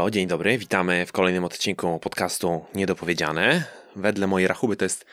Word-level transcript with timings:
halo, 0.00 0.10
dzień 0.10 0.26
dobry. 0.26 0.58
Witamy 0.58 1.06
w 1.06 1.12
kolejnym 1.12 1.44
odcinku 1.44 1.98
podcastu 1.98 2.64
Niedopowiedziane. 2.74 3.64
Wedle 3.96 4.26
mojej 4.26 4.48
rachuby 4.48 4.76
to 4.76 4.84
jest 4.84 5.04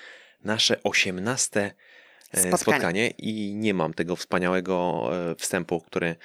nasze 0.44 0.84
osiemnaste 0.84 1.62
e, 2.32 2.40
spotkanie. 2.40 2.58
spotkanie 2.58 3.10
i 3.10 3.56
nie 3.56 3.74
mam 3.74 3.94
tego 3.94 4.16
wspaniałego 4.16 5.10
e, 5.32 5.36
wstępu, 5.36 5.82
który 5.82 6.16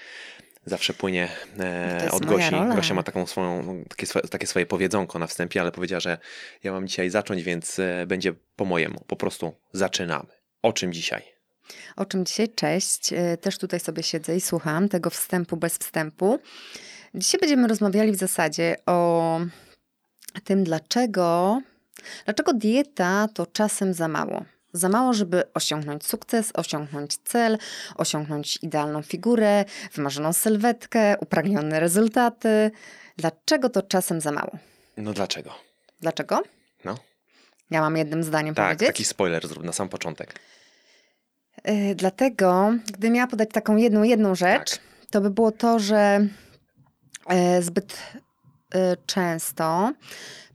zawsze 0.66 0.94
płynie 0.94 1.28
e, 1.58 2.08
od 2.10 2.26
Gosi. 2.26 2.50
Gosia 2.76 2.94
ma 2.94 3.02
taką 3.02 3.26
swoją, 3.26 3.84
takie, 3.88 4.06
swoje, 4.06 4.28
takie 4.28 4.46
swoje 4.46 4.66
powiedzonko 4.66 5.18
na 5.18 5.26
wstępie, 5.26 5.60
ale 5.60 5.72
powiedziała, 5.72 6.00
że 6.00 6.18
ja 6.62 6.72
mam 6.72 6.88
dzisiaj 6.88 7.10
zacząć, 7.10 7.42
więc 7.42 7.80
będzie 8.06 8.32
po 8.56 8.64
mojemu. 8.64 9.04
Po 9.06 9.16
prostu 9.16 9.54
zaczynamy. 9.72 10.28
O 10.62 10.72
czym 10.72 10.92
dzisiaj? 10.92 11.22
O 11.96 12.04
czym 12.04 12.24
dzisiaj? 12.24 12.48
Cześć. 12.54 13.10
Też 13.40 13.58
tutaj 13.58 13.80
sobie 13.80 14.02
siedzę 14.02 14.36
i 14.36 14.40
słucham 14.40 14.88
tego 14.88 15.10
wstępu 15.10 15.56
bez 15.56 15.78
wstępu. 15.78 16.38
Dzisiaj 17.14 17.40
będziemy 17.40 17.68
rozmawiali 17.68 18.12
w 18.12 18.16
zasadzie 18.16 18.76
o 18.86 19.40
tym, 20.44 20.64
dlaczego, 20.64 21.60
dlaczego 22.24 22.52
dieta 22.52 23.28
to 23.34 23.46
czasem 23.46 23.94
za 23.94 24.08
mało. 24.08 24.44
Za 24.72 24.88
mało, 24.88 25.12
żeby 25.12 25.42
osiągnąć 25.54 26.06
sukces, 26.06 26.50
osiągnąć 26.54 27.16
cel, 27.16 27.58
osiągnąć 27.96 28.58
idealną 28.62 29.02
figurę, 29.02 29.64
wymarzoną 29.94 30.32
sylwetkę, 30.32 31.16
upragnione 31.20 31.80
rezultaty. 31.80 32.70
Dlaczego 33.16 33.68
to 33.68 33.82
czasem 33.82 34.20
za 34.20 34.32
mało? 34.32 34.58
No 34.96 35.12
dlaczego? 35.12 35.54
Dlaczego? 36.00 36.42
No. 36.84 36.98
Ja 37.70 37.80
mam 37.80 37.96
jednym 37.96 38.24
zdaniem 38.24 38.54
tak, 38.54 38.66
powiedzieć. 38.66 38.86
taki 38.86 39.04
spoiler 39.04 39.48
zrób 39.48 39.64
na 39.64 39.72
sam 39.72 39.88
początek. 39.88 40.34
Yy, 41.64 41.94
dlatego, 41.94 42.72
gdy 42.86 43.10
miała 43.10 43.26
podać 43.26 43.48
taką 43.52 43.76
jedną, 43.76 44.02
jedną 44.02 44.34
rzecz, 44.34 44.70
tak. 44.70 44.80
to 45.10 45.20
by 45.20 45.30
było 45.30 45.52
to, 45.52 45.78
że 45.78 46.26
zbyt 47.60 47.98
e, 48.74 48.96
często 49.06 49.92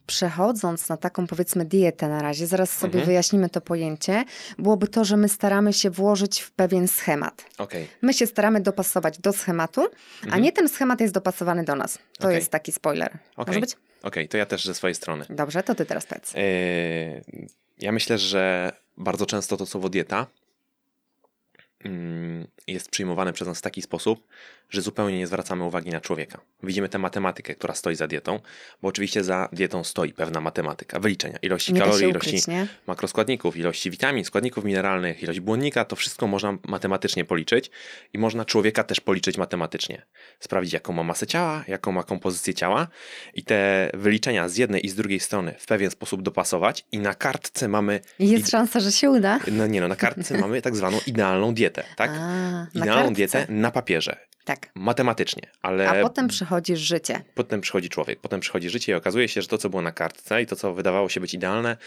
przechodząc 0.08 0.90
na 0.90 0.98
taką 0.98 1.28
powiedzmy 1.28 1.66
dietę 1.66 2.08
na 2.08 2.22
razie, 2.22 2.48
zaraz 2.48 2.72
sobie 2.72 2.94
mhm. 2.94 3.06
wyjaśnimy 3.06 3.50
to 3.50 3.62
pojęcie, 3.62 4.24
byłoby 4.58 4.88
to, 4.88 5.06
że 5.06 5.18
my 5.18 5.30
staramy 5.30 5.74
się 5.74 5.90
włożyć 5.90 6.42
w 6.42 6.52
pewien 6.52 6.88
schemat. 6.88 7.46
Okay. 7.58 7.88
My 8.02 8.14
się 8.14 8.28
staramy 8.28 8.62
dopasować 8.62 9.20
do 9.20 9.34
schematu, 9.34 9.82
mhm. 9.82 10.34
a 10.34 10.38
nie 10.38 10.52
ten 10.52 10.70
schemat 10.70 11.02
jest 11.02 11.14
dopasowany 11.14 11.64
do 11.64 11.76
nas. 11.76 12.00
To 12.20 12.24
okay. 12.24 12.36
jest 12.36 12.52
taki 12.52 12.72
spoiler. 12.72 13.18
Okay. 13.36 13.46
Może 13.48 13.60
być? 13.60 13.74
Okej, 13.74 13.84
okay. 14.04 14.28
to 14.28 14.38
ja 14.38 14.46
też 14.46 14.66
ze 14.66 14.76
swojej 14.76 14.96
strony. 14.96 15.26
Dobrze, 15.30 15.64
to 15.64 15.76
ty 15.76 15.86
teraz 15.86 16.06
powiedz. 16.06 16.34
Yy, 16.34 16.42
ja 17.80 17.92
myślę, 17.92 18.18
że 18.18 18.72
bardzo 18.98 19.26
często 19.26 19.58
to 19.58 19.66
słowo 19.66 19.90
dieta 19.90 20.28
mm, 21.86 22.48
jest 22.68 22.90
przyjmowane 22.90 23.34
przez 23.34 23.48
nas 23.48 23.58
w 23.58 23.62
taki 23.62 23.82
sposób, 23.82 24.28
że 24.70 24.82
zupełnie 24.82 25.18
nie 25.18 25.28
zwracamy 25.28 25.64
uwagi 25.64 25.90
na 25.90 26.02
człowieka. 26.02 26.42
Widzimy 26.64 26.90
tę 26.90 26.98
matematykę, 26.98 27.56
która 27.56 27.76
stoi 27.76 27.96
za 27.96 28.08
dietą, 28.08 28.40
bo 28.82 28.88
oczywiście 28.88 29.24
za 29.24 29.50
dietą 29.52 29.84
stoi 29.84 30.14
pewna 30.14 30.42
matematyka, 30.42 31.00
wyliczenia, 31.00 31.38
ilości 31.42 31.74
nie 31.74 31.80
kalorii, 31.80 32.08
ukryć, 32.08 32.34
ilości 32.34 32.52
nie? 32.52 32.68
makroskładników, 32.88 33.58
ilości 33.58 33.92
witamin, 33.92 34.26
składników 34.26 34.66
mineralnych, 34.66 35.24
ilość 35.24 35.40
błonnika, 35.40 35.86
to 35.86 35.96
wszystko 35.96 36.28
można 36.28 36.58
matematycznie 36.68 37.26
policzyć 37.26 37.72
i 38.14 38.18
można 38.18 38.46
człowieka 38.46 38.84
też 38.84 39.00
policzyć 39.00 39.38
matematycznie. 39.38 40.06
Sprawdzić, 40.40 40.74
jaką 40.74 40.94
ma 40.94 41.04
masę 41.04 41.28
ciała, 41.28 41.64
jaką 41.68 41.92
ma 41.92 42.04
kompozycję 42.04 42.54
ciała 42.54 42.88
i 43.34 43.44
te 43.44 43.90
wyliczenia 43.94 44.50
z 44.50 44.58
jednej 44.58 44.86
i 44.86 44.90
z 44.90 44.96
drugiej 44.96 45.20
strony 45.20 45.56
w 45.60 45.66
pewien 45.66 45.92
sposób 45.92 46.22
dopasować 46.22 46.86
i 46.92 47.00
na 47.00 47.14
kartce 47.14 47.68
mamy... 47.68 48.00
Jest 48.20 48.50
szansa, 48.50 48.80
że 48.80 48.92
się 48.92 49.10
uda. 49.10 49.40
No 49.52 49.68
nie 49.68 49.82
no, 49.82 49.88
na 49.88 49.96
kartce 49.96 50.38
mamy 50.42 50.62
tak 50.62 50.76
zwaną 50.76 51.00
idealną 51.08 51.54
dietę, 51.54 51.84
tak? 51.96 52.12
A, 52.14 52.68
idealną 52.74 53.14
dietę 53.14 53.46
na 53.50 53.72
papierze. 53.72 54.28
Tak. 54.48 54.70
Matematycznie, 54.76 55.44
ale. 55.62 55.90
A 55.90 56.04
potem 56.04 56.28
przychodzi 56.28 56.78
życie. 56.78 57.24
Potem 57.36 57.62
przychodzi 57.62 57.90
człowiek, 57.90 58.20
potem 58.20 58.40
przychodzi 58.40 58.70
życie 58.70 58.92
i 58.92 58.96
okazuje 58.96 59.28
się, 59.28 59.42
że 59.42 59.48
to, 59.48 59.58
co 59.58 59.70
było 59.70 59.82
na 59.82 59.92
kartce 59.92 60.42
i 60.42 60.46
to, 60.46 60.56
co 60.56 60.74
wydawało 60.74 61.10
się 61.10 61.20
być 61.20 61.34
idealne, 61.34 61.78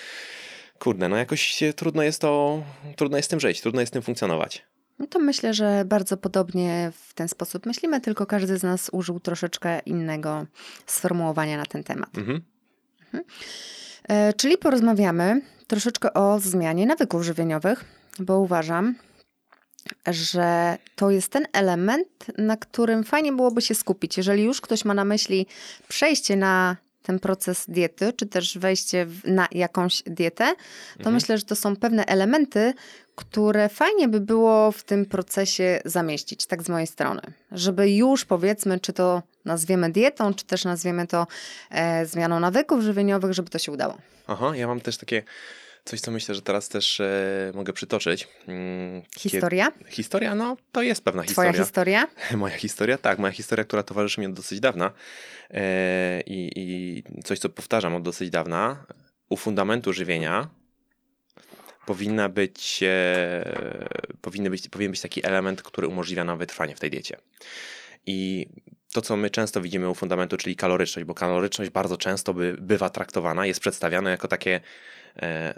kurde, 0.78 1.08
no 1.08 1.16
jakoś 1.16 1.62
trudno 1.76 2.02
jest 2.02 2.20
to, 2.20 2.62
trudno 2.96 3.16
jest 3.16 3.26
z 3.26 3.30
tym 3.30 3.40
żyć, 3.40 3.60
trudno 3.60 3.80
jest 3.80 3.92
z 3.92 3.94
tym 3.94 4.02
funkcjonować. 4.02 4.64
No 4.98 5.06
to 5.06 5.18
myślę, 5.18 5.54
że 5.54 5.84
bardzo 5.86 6.16
podobnie 6.16 6.92
w 7.06 7.14
ten 7.14 7.28
sposób 7.28 7.66
myślimy, 7.66 8.00
tylko 8.00 8.26
każdy 8.26 8.58
z 8.58 8.62
nas 8.62 8.90
użył 8.92 9.20
troszeczkę 9.20 9.78
innego 9.78 10.46
sformułowania 10.86 11.56
na 11.56 11.66
ten 11.66 11.84
temat. 11.84 12.18
Mhm. 12.18 12.40
Mhm. 13.04 13.24
E, 14.08 14.32
czyli 14.32 14.58
porozmawiamy 14.58 15.40
troszeczkę 15.66 16.14
o 16.14 16.40
zmianie 16.40 16.86
nawyków 16.86 17.22
żywieniowych, 17.22 17.84
bo 18.18 18.38
uważam, 18.38 18.94
że 20.06 20.78
to 20.96 21.10
jest 21.10 21.32
ten 21.32 21.46
element, 21.52 22.08
na 22.38 22.56
którym 22.56 23.04
fajnie 23.04 23.32
byłoby 23.32 23.62
się 23.62 23.74
skupić. 23.74 24.16
Jeżeli 24.16 24.44
już 24.44 24.60
ktoś 24.60 24.84
ma 24.84 24.94
na 24.94 25.04
myśli 25.04 25.46
przejście 25.88 26.36
na 26.36 26.76
ten 27.02 27.18
proces 27.18 27.64
diety, 27.68 28.12
czy 28.12 28.26
też 28.26 28.58
wejście 28.58 29.06
na 29.24 29.48
jakąś 29.52 30.02
dietę, 30.06 30.54
to 30.92 30.98
mhm. 30.98 31.14
myślę, 31.14 31.38
że 31.38 31.44
to 31.44 31.56
są 31.56 31.76
pewne 31.76 32.06
elementy, 32.06 32.74
które 33.14 33.68
fajnie 33.68 34.08
by 34.08 34.20
było 34.20 34.72
w 34.72 34.82
tym 34.82 35.06
procesie 35.06 35.80
zamieścić, 35.84 36.46
tak 36.46 36.62
z 36.62 36.68
mojej 36.68 36.86
strony. 36.86 37.20
Żeby 37.52 37.90
już 37.90 38.24
powiedzmy, 38.24 38.80
czy 38.80 38.92
to 38.92 39.22
nazwiemy 39.44 39.92
dietą, 39.92 40.34
czy 40.34 40.44
też 40.44 40.64
nazwiemy 40.64 41.06
to 41.06 41.26
e, 41.70 42.06
zmianą 42.06 42.40
nawyków 42.40 42.82
żywieniowych, 42.82 43.32
żeby 43.32 43.50
to 43.50 43.58
się 43.58 43.72
udało. 43.72 43.98
Aha, 44.26 44.56
ja 44.56 44.66
mam 44.66 44.80
też 44.80 44.96
takie 44.96 45.22
Coś, 45.84 46.00
co 46.00 46.10
myślę, 46.10 46.34
że 46.34 46.42
teraz 46.42 46.68
też 46.68 47.00
e, 47.00 47.52
mogę 47.54 47.72
przytoczyć. 47.72 48.28
Mm, 48.48 49.02
historia? 49.18 49.70
Kiedy... 49.78 49.90
Historia, 49.90 50.34
no 50.34 50.56
to 50.72 50.82
jest 50.82 51.04
pewna 51.04 51.22
Twoja 51.22 51.52
historia. 51.52 52.06
historia? 52.06 52.36
moja 52.42 52.56
historia, 52.56 52.98
tak. 52.98 53.18
Moja 53.18 53.32
historia, 53.32 53.64
która 53.64 53.82
towarzyszy 53.82 54.20
mi 54.20 54.26
od 54.26 54.32
dosyć 54.32 54.60
dawna 54.60 54.92
e, 55.50 56.20
i, 56.26 56.50
i 56.56 57.02
coś, 57.24 57.38
co 57.38 57.48
powtarzam 57.48 57.94
od 57.94 58.02
dosyć 58.02 58.30
dawna. 58.30 58.86
U 59.28 59.36
fundamentu 59.36 59.92
żywienia 59.92 60.48
powinna 61.86 62.28
być, 62.28 62.80
e, 62.82 63.88
powinny 64.20 64.50
być, 64.50 64.68
powinien 64.68 64.90
być 64.90 65.00
taki 65.00 65.26
element, 65.26 65.62
który 65.62 65.88
umożliwia 65.88 66.24
nam 66.24 66.38
wytrwanie 66.38 66.76
w 66.76 66.80
tej 66.80 66.90
diecie. 66.90 67.16
I 68.06 68.46
to, 68.92 69.02
co 69.02 69.16
my 69.16 69.30
często 69.30 69.60
widzimy 69.60 69.90
u 69.90 69.94
fundamentu, 69.94 70.36
czyli 70.36 70.56
kaloryczność, 70.56 71.06
bo 71.06 71.14
kaloryczność 71.14 71.70
bardzo 71.70 71.96
często 71.96 72.34
by, 72.34 72.56
bywa 72.60 72.90
traktowana, 72.90 73.46
jest 73.46 73.60
przedstawiana 73.60 74.10
jako 74.10 74.28
takie 74.28 74.60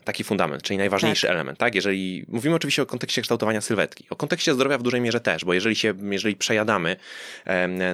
taki 0.05 0.25
fundament, 0.25 0.63
czyli 0.63 0.79
najważniejszy 0.79 1.27
tak. 1.27 1.35
element, 1.35 1.59
tak? 1.59 1.75
Jeżeli 1.75 2.25
mówimy 2.29 2.57
oczywiście 2.57 2.83
o 2.83 2.87
kontekście 2.87 3.23
kształtowania 3.23 3.61
sylwetki, 3.61 4.07
o 4.11 4.17
kontekście 4.17 4.55
zdrowia 4.55 4.79
w 4.79 4.83
dużej 4.83 5.01
mierze 5.01 5.21
też, 5.21 5.45
bo 5.45 5.55
jeżeli 5.55 5.77
się, 5.77 5.95
jeżeli 6.11 6.37
przejadamy 6.37 6.97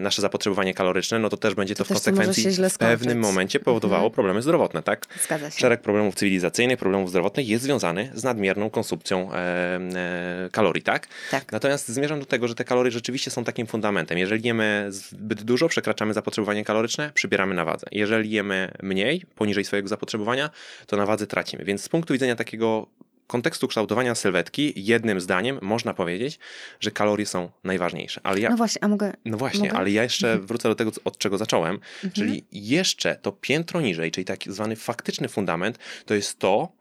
nasze 0.00 0.22
zapotrzebowanie 0.22 0.74
kaloryczne, 0.74 1.18
no 1.18 1.28
to 1.28 1.36
też 1.36 1.54
będzie 1.54 1.74
to, 1.74 1.78
to 1.78 1.84
w 1.84 1.88
konsekwencji 1.88 2.50
w 2.50 2.78
pewnym 2.78 3.18
momencie 3.18 3.60
powodowało 3.60 4.02
mhm. 4.02 4.14
problemy 4.14 4.42
zdrowotne, 4.42 4.82
tak? 4.82 5.06
Zgadza 5.24 5.50
się. 5.50 5.58
Szereg 5.58 5.80
problemów 5.80 6.14
cywilizacyjnych, 6.14 6.78
problemów 6.78 7.10
zdrowotnych 7.10 7.48
jest 7.48 7.64
związany 7.64 8.10
z 8.14 8.24
nadmierną 8.24 8.70
konsumpcją 8.70 9.32
e, 9.32 10.48
kalorii, 10.52 10.82
tak? 10.82 11.08
tak? 11.30 11.52
Natomiast 11.52 11.88
zmierzam 11.88 12.20
do 12.20 12.26
tego, 12.26 12.48
że 12.48 12.54
te 12.54 12.64
kalorie 12.64 12.90
rzeczywiście 12.90 13.30
są 13.30 13.44
takim 13.44 13.66
fundamentem. 13.66 14.18
Jeżeli 14.18 14.46
jemy 14.46 14.86
zbyt 14.88 15.42
dużo, 15.42 15.68
przekraczamy 15.68 16.14
zapotrzebowanie 16.14 16.64
kaloryczne, 16.64 17.10
przybieramy 17.14 17.54
na 17.54 17.64
wadze. 17.64 17.86
Jeżeli 17.92 18.30
jemy 18.30 18.70
mniej, 18.82 19.24
poniżej 19.34 19.64
swojego 19.64 19.88
zapotrzebowania, 19.88 20.50
to 20.86 20.96
na 20.96 21.06
wadze 21.06 21.26
tracimy 21.26 21.47
Więc 21.56 21.82
z 21.82 21.88
punktu 21.88 22.12
widzenia 22.12 22.36
takiego 22.36 22.86
kontekstu 23.28 23.68
kształtowania 23.68 24.14
sylwetki, 24.14 24.72
jednym 24.76 25.20
zdaniem 25.20 25.58
można 25.62 25.94
powiedzieć, 25.94 26.38
że 26.80 26.90
kalorie 26.90 27.26
są 27.26 27.50
najważniejsze. 27.64 28.20
Ale 28.24 28.40
ja, 28.40 28.50
no 28.50 28.56
właśnie, 28.56 28.84
a 28.84 28.88
mogę. 28.88 29.12
No 29.24 29.36
właśnie, 29.36 29.68
mogę? 29.68 29.78
ale 29.78 29.90
ja 29.90 30.02
jeszcze 30.02 30.28
mhm. 30.28 30.46
wrócę 30.46 30.68
do 30.68 30.74
tego, 30.74 30.92
od 31.04 31.18
czego 31.18 31.38
zacząłem, 31.38 31.74
mhm. 31.74 32.12
czyli 32.12 32.44
jeszcze 32.52 33.16
to 33.16 33.32
piętro 33.32 33.80
niżej, 33.80 34.10
czyli 34.10 34.24
tak 34.24 34.44
zwany 34.46 34.76
faktyczny 34.76 35.28
fundament, 35.28 35.78
to 36.06 36.14
jest 36.14 36.38
to, 36.38 36.72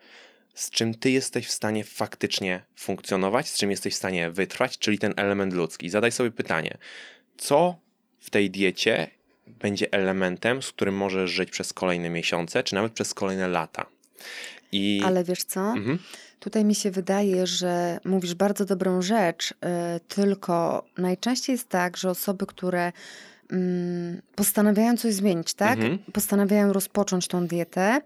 z 0.54 0.70
czym 0.70 0.94
ty 0.94 1.12
jesteś 1.12 1.48
w 1.48 1.52
stanie 1.52 1.84
faktycznie 1.84 2.64
funkcjonować, 2.76 3.50
z 3.50 3.58
czym 3.58 3.72
jesteś 3.72 3.94
w 3.94 3.98
stanie 3.98 4.32
wytrwać, 4.32 4.78
czyli 4.78 5.00
ten 5.00 5.14
element 5.18 5.54
ludzki. 5.54 5.90
Zadaj 5.90 6.12
sobie 6.12 6.32
pytanie, 6.32 6.78
co 7.38 7.76
w 8.20 8.30
tej 8.30 8.52
diecie 8.52 9.08
będzie 9.48 9.94
elementem, 9.94 10.62
z 10.62 10.72
którym 10.72 10.96
możesz 10.96 11.32
żyć 11.32 11.50
przez 11.50 11.74
kolejne 11.74 12.10
miesiące, 12.10 12.64
czy 12.64 12.76
nawet 12.76 12.94
przez 12.94 13.14
kolejne 13.14 13.48
lata. 13.48 13.86
I... 14.72 15.02
Ale 15.06 15.24
wiesz 15.24 15.44
co? 15.44 15.62
Mhm. 15.62 16.00
Tutaj 16.40 16.66
mi 16.66 16.76
się 16.76 16.92
wydaje, 16.92 17.48
że 17.48 18.00
mówisz 18.06 18.34
bardzo 18.36 18.66
dobrą 18.66 19.02
rzecz, 19.02 19.54
yy, 19.62 19.70
tylko 20.08 20.86
najczęściej 20.98 21.54
jest 21.54 21.70
tak, 21.70 21.98
że 21.98 22.10
osoby, 22.10 22.46
które 22.46 22.92
yy, 23.52 23.58
postanawiają 24.36 24.98
coś 24.98 25.14
zmienić, 25.14 25.54
tak? 25.54 25.78
Mhm. 25.78 25.98
Postanawiają 26.14 26.74
rozpocząć 26.74 27.28
tą 27.28 27.48
dietę, 27.48 28.02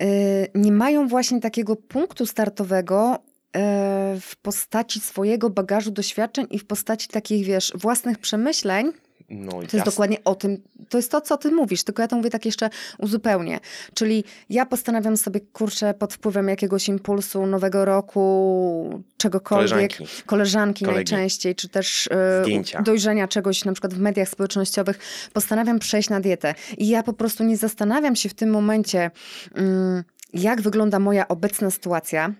yy, 0.00 0.06
nie 0.54 0.72
mają 0.72 1.08
właśnie 1.08 1.40
takiego 1.40 1.76
punktu 1.76 2.26
startowego, 2.26 3.18
y, 3.56 4.20
w 4.20 4.36
postaci 4.42 5.00
swojego 5.00 5.50
bagażu 5.50 5.90
doświadczeń 5.90 6.46
i 6.50 6.58
w 6.58 6.66
postaci 6.66 7.08
takich, 7.08 7.46
wiesz, 7.46 7.72
własnych 7.74 8.18
przemyśleń, 8.18 8.92
No, 9.34 9.52
to 9.52 9.76
jest 9.76 9.86
dokładnie 9.86 10.24
o 10.24 10.34
tym, 10.34 10.62
to 10.88 10.98
jest 10.98 11.10
to, 11.10 11.20
co 11.20 11.36
ty 11.36 11.50
mówisz, 11.50 11.84
tylko 11.84 12.02
ja 12.02 12.08
to 12.08 12.16
mówię 12.16 12.30
tak 12.30 12.44
jeszcze 12.44 12.70
uzupełnię. 12.98 13.60
Czyli 13.94 14.24
ja 14.50 14.66
postanawiam 14.66 15.16
sobie, 15.16 15.40
kurczę, 15.40 15.94
pod 15.94 16.14
wpływem 16.14 16.48
jakiegoś 16.48 16.88
impulsu 16.88 17.46
nowego 17.46 17.84
roku, 17.84 19.02
czegokolwiek, 19.16 19.92
koleżanki, 19.96 20.24
koleżanki 20.26 20.84
najczęściej, 20.84 21.54
czy 21.54 21.68
też 21.68 22.08
e, 22.10 22.82
dojrzenia 22.82 23.28
czegoś 23.28 23.64
na 23.64 23.72
przykład 23.72 23.94
w 23.94 23.98
mediach 23.98 24.28
społecznościowych, 24.28 24.98
postanawiam 25.32 25.78
przejść 25.78 26.08
na 26.10 26.20
dietę. 26.20 26.54
I 26.78 26.88
ja 26.88 27.02
po 27.02 27.12
prostu 27.12 27.44
nie 27.44 27.56
zastanawiam 27.56 28.16
się 28.16 28.28
w 28.28 28.34
tym 28.34 28.50
momencie, 28.50 29.10
mm, 29.54 30.04
jak 30.34 30.62
wygląda 30.62 30.98
moja 30.98 31.28
obecna 31.28 31.70
sytuacja, 31.70 32.32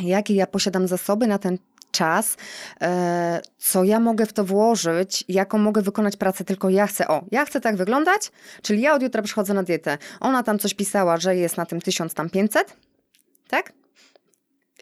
jakie 0.00 0.34
ja 0.34 0.46
posiadam 0.46 0.88
zasoby 0.88 1.26
na 1.26 1.38
ten 1.38 1.58
czas, 1.92 2.36
e, 2.80 3.40
co 3.58 3.84
ja 3.84 4.00
mogę 4.00 4.26
w 4.26 4.32
to 4.32 4.44
włożyć, 4.44 5.24
jaką 5.28 5.58
mogę 5.58 5.82
wykonać 5.82 6.16
pracę, 6.16 6.44
tylko 6.44 6.70
ja 6.70 6.86
chcę, 6.86 7.08
o, 7.08 7.24
ja 7.30 7.44
chcę 7.44 7.60
tak 7.60 7.76
wyglądać, 7.76 8.30
czyli 8.62 8.82
ja 8.82 8.94
od 8.94 9.02
jutra 9.02 9.22
przychodzę 9.22 9.54
na 9.54 9.62
dietę. 9.62 9.98
Ona 10.20 10.42
tam 10.42 10.58
coś 10.58 10.74
pisała, 10.74 11.16
że 11.16 11.36
jest 11.36 11.56
na 11.56 11.66
tym 11.66 11.80
1500, 11.80 12.16
tam 12.16 12.30
500, 12.30 12.76
tak? 13.48 13.72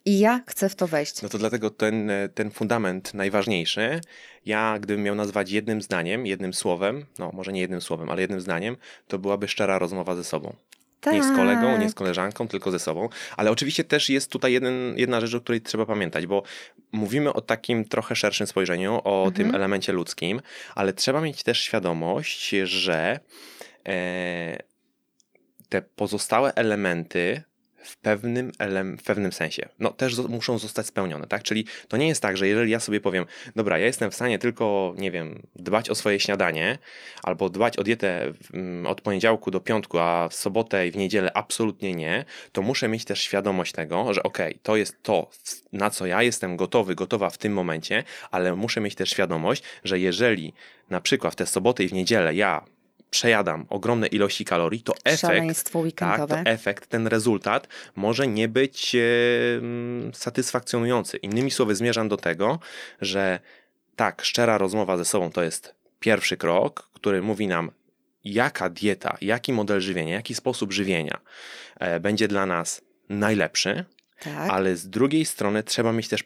I 0.04 0.18
ja 0.18 0.40
chcę 0.46 0.68
w 0.68 0.74
to 0.74 0.86
wejść. 0.86 1.22
No 1.22 1.28
to 1.28 1.38
dlatego 1.38 1.70
ten, 1.70 2.10
ten 2.34 2.50
fundament 2.50 3.14
najważniejszy, 3.14 4.00
ja 4.46 4.78
gdybym 4.78 5.04
miał 5.04 5.14
nazwać 5.14 5.50
jednym 5.50 5.82
zdaniem, 5.82 6.26
jednym 6.26 6.54
słowem, 6.54 7.06
no 7.18 7.30
może 7.34 7.52
nie 7.52 7.60
jednym 7.60 7.80
słowem, 7.80 8.10
ale 8.10 8.20
jednym 8.20 8.40
zdaniem, 8.40 8.76
to 9.08 9.18
byłaby 9.18 9.48
szczera 9.48 9.78
rozmowa 9.78 10.16
ze 10.16 10.24
sobą. 10.24 10.54
Tak. 11.00 11.14
Nie 11.14 11.24
z 11.24 11.36
kolegą, 11.36 11.78
nie 11.78 11.88
z 11.88 11.92
tak. 11.92 11.98
koleżanką, 11.98 12.48
tylko 12.48 12.70
ze 12.70 12.78
sobą. 12.78 13.08
Ale 13.36 13.50
oczywiście 13.50 13.84
też 13.84 14.10
jest 14.10 14.30
tutaj 14.30 14.52
jeden, 14.52 14.74
jedna 14.96 15.20
rzecz, 15.20 15.34
o 15.34 15.40
której 15.40 15.60
trzeba 15.60 15.86
pamiętać, 15.86 16.26
bo 16.26 16.42
mówimy 16.92 17.32
o 17.32 17.40
takim 17.40 17.84
trochę 17.84 18.16
szerszym 18.16 18.46
spojrzeniu, 18.46 19.00
o 19.04 19.24
mhm. 19.26 19.34
tym 19.34 19.54
elemencie 19.54 19.92
ludzkim, 19.92 20.40
ale 20.74 20.92
trzeba 20.92 21.20
mieć 21.20 21.42
też 21.42 21.60
świadomość, 21.60 22.48
że 22.64 23.20
e, 23.86 24.58
te 25.68 25.82
pozostałe 25.82 26.54
elementy 26.54 27.42
w 27.82 27.96
pewnym, 27.96 28.52
w 28.98 29.02
pewnym 29.02 29.32
sensie. 29.32 29.68
No 29.78 29.90
też 29.90 30.18
muszą 30.18 30.58
zostać 30.58 30.86
spełnione, 30.86 31.26
tak? 31.26 31.42
Czyli 31.42 31.64
to 31.88 31.96
nie 31.96 32.08
jest 32.08 32.22
tak, 32.22 32.36
że 32.36 32.48
jeżeli 32.48 32.70
ja 32.70 32.80
sobie 32.80 33.00
powiem, 33.00 33.26
dobra, 33.56 33.78
ja 33.78 33.86
jestem 33.86 34.10
w 34.10 34.14
stanie 34.14 34.38
tylko, 34.38 34.94
nie 34.98 35.10
wiem, 35.10 35.42
dbać 35.56 35.90
o 35.90 35.94
swoje 35.94 36.20
śniadanie, 36.20 36.78
albo 37.22 37.50
dbać 37.50 37.76
o 37.76 37.82
dietę 37.82 38.32
mm, 38.54 38.86
od 38.86 39.00
poniedziałku 39.00 39.50
do 39.50 39.60
piątku, 39.60 39.98
a 39.98 40.28
w 40.28 40.34
sobotę 40.34 40.86
i 40.86 40.90
w 40.90 40.96
niedzielę 40.96 41.32
absolutnie 41.34 41.94
nie, 41.94 42.24
to 42.52 42.62
muszę 42.62 42.88
mieć 42.88 43.04
też 43.04 43.20
świadomość 43.20 43.72
tego, 43.72 44.14
że 44.14 44.22
okej, 44.22 44.50
okay, 44.50 44.60
to 44.62 44.76
jest 44.76 45.02
to, 45.02 45.30
na 45.72 45.90
co 45.90 46.06
ja 46.06 46.22
jestem 46.22 46.56
gotowy, 46.56 46.94
gotowa 46.94 47.30
w 47.30 47.38
tym 47.38 47.52
momencie, 47.52 48.04
ale 48.30 48.56
muszę 48.56 48.80
mieć 48.80 48.94
też 48.94 49.10
świadomość, 49.10 49.62
że 49.84 49.98
jeżeli 49.98 50.54
na 50.90 51.00
przykład 51.00 51.32
w 51.32 51.36
te 51.36 51.46
soboty 51.46 51.84
i 51.84 51.88
w 51.88 51.92
niedzielę 51.92 52.34
ja 52.34 52.64
przejadam 53.10 53.66
ogromne 53.68 54.06
ilości 54.06 54.44
kalorii, 54.44 54.82
to 54.82 54.92
efekt, 55.04 55.72
tak, 55.96 56.28
to 56.28 56.36
efekt, 56.36 56.86
ten 56.86 57.06
rezultat 57.06 57.68
może 57.96 58.26
nie 58.26 58.48
być 58.48 58.94
e, 58.94 59.00
satysfakcjonujący. 60.12 61.16
Innymi 61.16 61.50
słowy, 61.50 61.74
zmierzam 61.74 62.08
do 62.08 62.16
tego, 62.16 62.58
że 63.00 63.40
tak, 63.96 64.22
szczera 64.22 64.58
rozmowa 64.58 64.96
ze 64.96 65.04
sobą 65.04 65.30
to 65.30 65.42
jest 65.42 65.74
pierwszy 66.00 66.36
krok, 66.36 66.90
który 66.92 67.22
mówi 67.22 67.46
nam, 67.46 67.70
jaka 68.24 68.70
dieta, 68.70 69.16
jaki 69.20 69.52
model 69.52 69.80
żywienia, 69.80 70.14
jaki 70.14 70.34
sposób 70.34 70.72
żywienia 70.72 71.20
e, 71.80 72.00
będzie 72.00 72.28
dla 72.28 72.46
nas 72.46 72.82
najlepszy, 73.08 73.84
tak. 74.20 74.50
ale 74.50 74.76
z 74.76 74.88
drugiej 74.88 75.24
strony 75.24 75.62
trzeba 75.62 75.92
mieć 75.92 76.08
też 76.08 76.24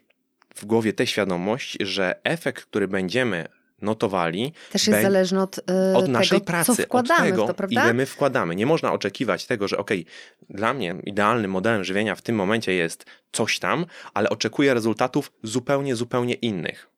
w 0.54 0.64
głowie 0.64 0.92
tę 0.92 1.06
świadomość, 1.06 1.76
że 1.80 2.20
efekt, 2.24 2.64
który 2.64 2.88
będziemy 2.88 3.48
notowali. 3.82 4.52
Też 4.72 4.86
jest 4.86 5.02
zależny 5.02 5.42
od, 5.42 5.56
yy, 5.56 5.96
od 5.96 6.08
naszej 6.08 6.40
tego, 6.40 6.46
pracy, 6.46 6.76
co 6.76 6.82
wkładamy 6.82 7.20
od 7.20 7.26
tego, 7.26 7.46
to, 7.46 7.54
prawda? 7.54 7.84
ile 7.84 7.94
my 7.94 8.06
wkładamy. 8.06 8.56
Nie 8.56 8.66
można 8.66 8.92
oczekiwać 8.92 9.46
tego, 9.46 9.68
że 9.68 9.78
okej, 9.78 10.00
okay, 10.00 10.56
dla 10.56 10.74
mnie 10.74 10.96
idealnym 11.04 11.50
modelem 11.50 11.84
żywienia 11.84 12.14
w 12.14 12.22
tym 12.22 12.36
momencie 12.36 12.72
jest 12.72 13.04
coś 13.32 13.58
tam, 13.58 13.86
ale 14.14 14.30
oczekuję 14.30 14.74
rezultatów 14.74 15.32
zupełnie, 15.42 15.96
zupełnie 15.96 16.34
innych. 16.34 16.90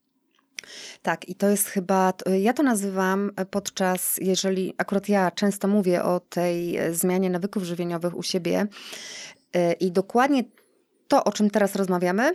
Tak, 1.02 1.28
i 1.28 1.34
to 1.34 1.48
jest 1.48 1.68
chyba, 1.68 2.12
ja 2.40 2.52
to 2.52 2.62
nazywam 2.62 3.30
podczas, 3.50 4.18
jeżeli 4.20 4.74
akurat 4.78 5.08
ja 5.08 5.30
często 5.30 5.68
mówię 5.68 6.02
o 6.02 6.20
tej 6.20 6.78
zmianie 6.92 7.30
nawyków 7.30 7.62
żywieniowych 7.62 8.16
u 8.16 8.22
siebie 8.22 8.66
i 9.80 9.92
dokładnie 9.92 10.44
to, 11.08 11.24
o 11.24 11.32
czym 11.32 11.50
teraz 11.50 11.76
rozmawiamy, 11.76 12.32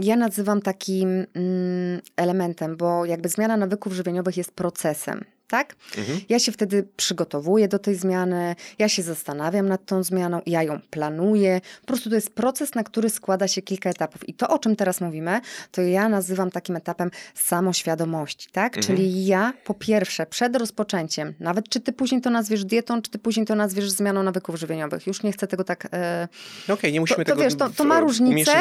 ja 0.00 0.16
nazywam 0.16 0.62
takim 0.62 1.08
mm, 1.08 2.00
elementem, 2.16 2.76
bo 2.76 3.04
jakby 3.04 3.28
zmiana 3.28 3.56
nawyków 3.56 3.92
żywieniowych 3.92 4.36
jest 4.36 4.52
procesem 4.52 5.24
tak? 5.50 5.76
Mhm. 5.98 6.20
Ja 6.28 6.38
się 6.38 6.52
wtedy 6.52 6.88
przygotowuję 6.96 7.68
do 7.68 7.78
tej 7.78 7.94
zmiany, 7.94 8.56
ja 8.78 8.88
się 8.88 9.02
zastanawiam 9.02 9.68
nad 9.68 9.86
tą 9.86 10.02
zmianą, 10.02 10.40
ja 10.46 10.62
ją 10.62 10.80
planuję. 10.90 11.60
Po 11.80 11.86
prostu 11.86 12.08
to 12.08 12.14
jest 12.14 12.34
proces, 12.34 12.74
na 12.74 12.84
który 12.84 13.10
składa 13.10 13.48
się 13.48 13.62
kilka 13.62 13.90
etapów. 13.90 14.28
I 14.28 14.34
to, 14.34 14.48
o 14.48 14.58
czym 14.58 14.76
teraz 14.76 15.00
mówimy, 15.00 15.40
to 15.72 15.82
ja 15.82 16.08
nazywam 16.08 16.50
takim 16.50 16.76
etapem 16.76 17.10
samoświadomości, 17.34 18.48
tak? 18.52 18.76
Mhm. 18.76 18.96
Czyli 18.96 19.26
ja 19.26 19.52
po 19.64 19.74
pierwsze, 19.74 20.26
przed 20.26 20.56
rozpoczęciem, 20.56 21.34
nawet 21.40 21.68
czy 21.68 21.80
ty 21.80 21.92
później 21.92 22.20
to 22.20 22.30
nazwiesz 22.30 22.64
dietą, 22.64 23.02
czy 23.02 23.10
ty 23.10 23.18
później 23.18 23.46
to 23.46 23.54
nazwiesz 23.54 23.90
zmianą 23.90 24.22
nawyków 24.22 24.56
żywieniowych, 24.56 25.06
już 25.06 25.22
nie 25.22 25.32
chcę 25.32 25.46
tego 25.46 25.64
tak... 25.64 25.88
E... 25.92 26.28
No 26.68 26.74
okej, 26.74 26.74
okay, 26.74 26.92
nie 26.92 27.00
musimy 27.00 27.24
to, 27.24 27.30
tego 27.32 27.42
wiesz, 27.42 27.54
to, 27.54 27.70
to 27.70 27.84
ma 27.84 28.00
różnicę, 28.00 28.52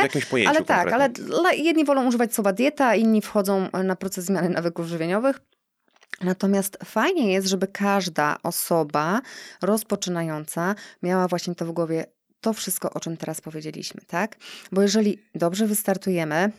ale 0.48 0.62
tak, 0.62 0.94
ale 0.94 1.10
jedni 1.58 1.86
wolą 1.86 2.08
używać 2.08 2.34
słowa 2.34 2.54
dieta, 2.54 2.96
inni 2.96 3.22
wchodzą 3.22 3.68
na 3.84 3.96
proces 3.96 4.26
zmiany 4.26 4.50
nawyków 4.50 4.88
żywieniowych. 4.88 5.40
Natomiast 6.22 6.78
fajnie 6.86 7.34
jest, 7.34 7.48
żeby 7.48 7.68
każda 7.68 8.38
osoba 8.44 9.22
rozpoczynająca 9.62 10.76
miała 11.04 11.28
właśnie 11.28 11.56
to 11.56 11.66
w 11.66 11.72
głowie, 11.72 12.06
to 12.42 12.54
wszystko, 12.54 12.94
o 12.94 13.00
czym 13.00 13.18
teraz 13.18 13.42
powiedzieliśmy, 13.42 14.02
tak? 14.08 14.36
Bo 14.72 14.82
jeżeli 14.82 15.24
dobrze 15.36 15.68
wystartujemy, 15.68 16.52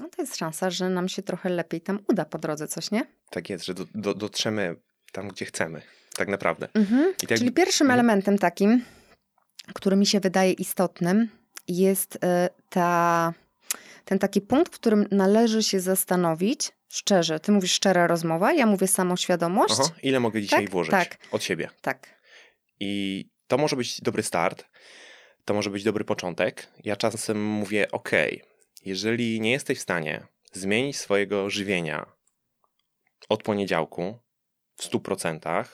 no 0.00 0.08
to 0.08 0.22
jest 0.22 0.36
szansa, 0.36 0.70
że 0.70 0.90
nam 0.90 1.08
się 1.08 1.22
trochę 1.22 1.48
lepiej 1.48 1.80
tam 1.80 1.98
uda 2.08 2.24
po 2.24 2.38
drodze, 2.38 2.68
coś 2.68 2.90
nie? 2.90 3.06
Tak 3.30 3.50
jest, 3.50 3.64
że 3.64 3.74
do, 3.74 3.84
do, 3.94 4.14
dotrzemy 4.14 4.76
tam, 5.12 5.28
gdzie 5.28 5.44
chcemy, 5.44 5.82
tak 6.16 6.28
naprawdę. 6.28 6.68
Mhm. 6.74 7.14
Tak... 7.28 7.38
Czyli 7.38 7.52
pierwszym 7.52 7.86
mhm. 7.86 8.00
elementem 8.00 8.38
takim, 8.38 8.84
który 9.74 9.96
mi 9.96 10.06
się 10.06 10.20
wydaje 10.20 10.52
istotnym, 10.52 11.28
jest 11.68 12.16
y, 12.16 12.18
ta, 12.68 13.32
ten 14.04 14.18
taki 14.18 14.40
punkt, 14.40 14.74
w 14.74 14.78
którym 14.78 15.06
należy 15.10 15.62
się 15.62 15.80
zastanowić, 15.80 16.72
Szczerze, 16.88 17.40
ty 17.40 17.52
mówisz 17.52 17.72
szczera 17.72 18.06
rozmowa, 18.06 18.52
ja 18.52 18.66
mówię 18.66 18.88
samoświadomość. 18.88 19.74
Aha, 19.80 19.90
ile 20.02 20.20
mogę 20.20 20.42
dzisiaj 20.42 20.64
tak? 20.64 20.70
włożyć 20.70 20.90
tak. 20.90 21.18
od 21.32 21.42
siebie? 21.42 21.70
Tak. 21.80 22.20
I 22.80 23.24
to 23.46 23.58
może 23.58 23.76
być 23.76 24.00
dobry 24.00 24.22
start, 24.22 24.64
to 25.44 25.54
może 25.54 25.70
być 25.70 25.84
dobry 25.84 26.04
początek. 26.04 26.68
Ja 26.84 26.96
czasem 26.96 27.44
mówię, 27.44 27.90
ok, 27.90 28.10
jeżeli 28.84 29.40
nie 29.40 29.50
jesteś 29.50 29.78
w 29.78 29.82
stanie 29.82 30.26
zmienić 30.52 30.96
swojego 30.96 31.50
żywienia 31.50 32.06
od 33.28 33.42
poniedziałku 33.42 34.18
w 34.76 34.82
100%, 34.82 35.64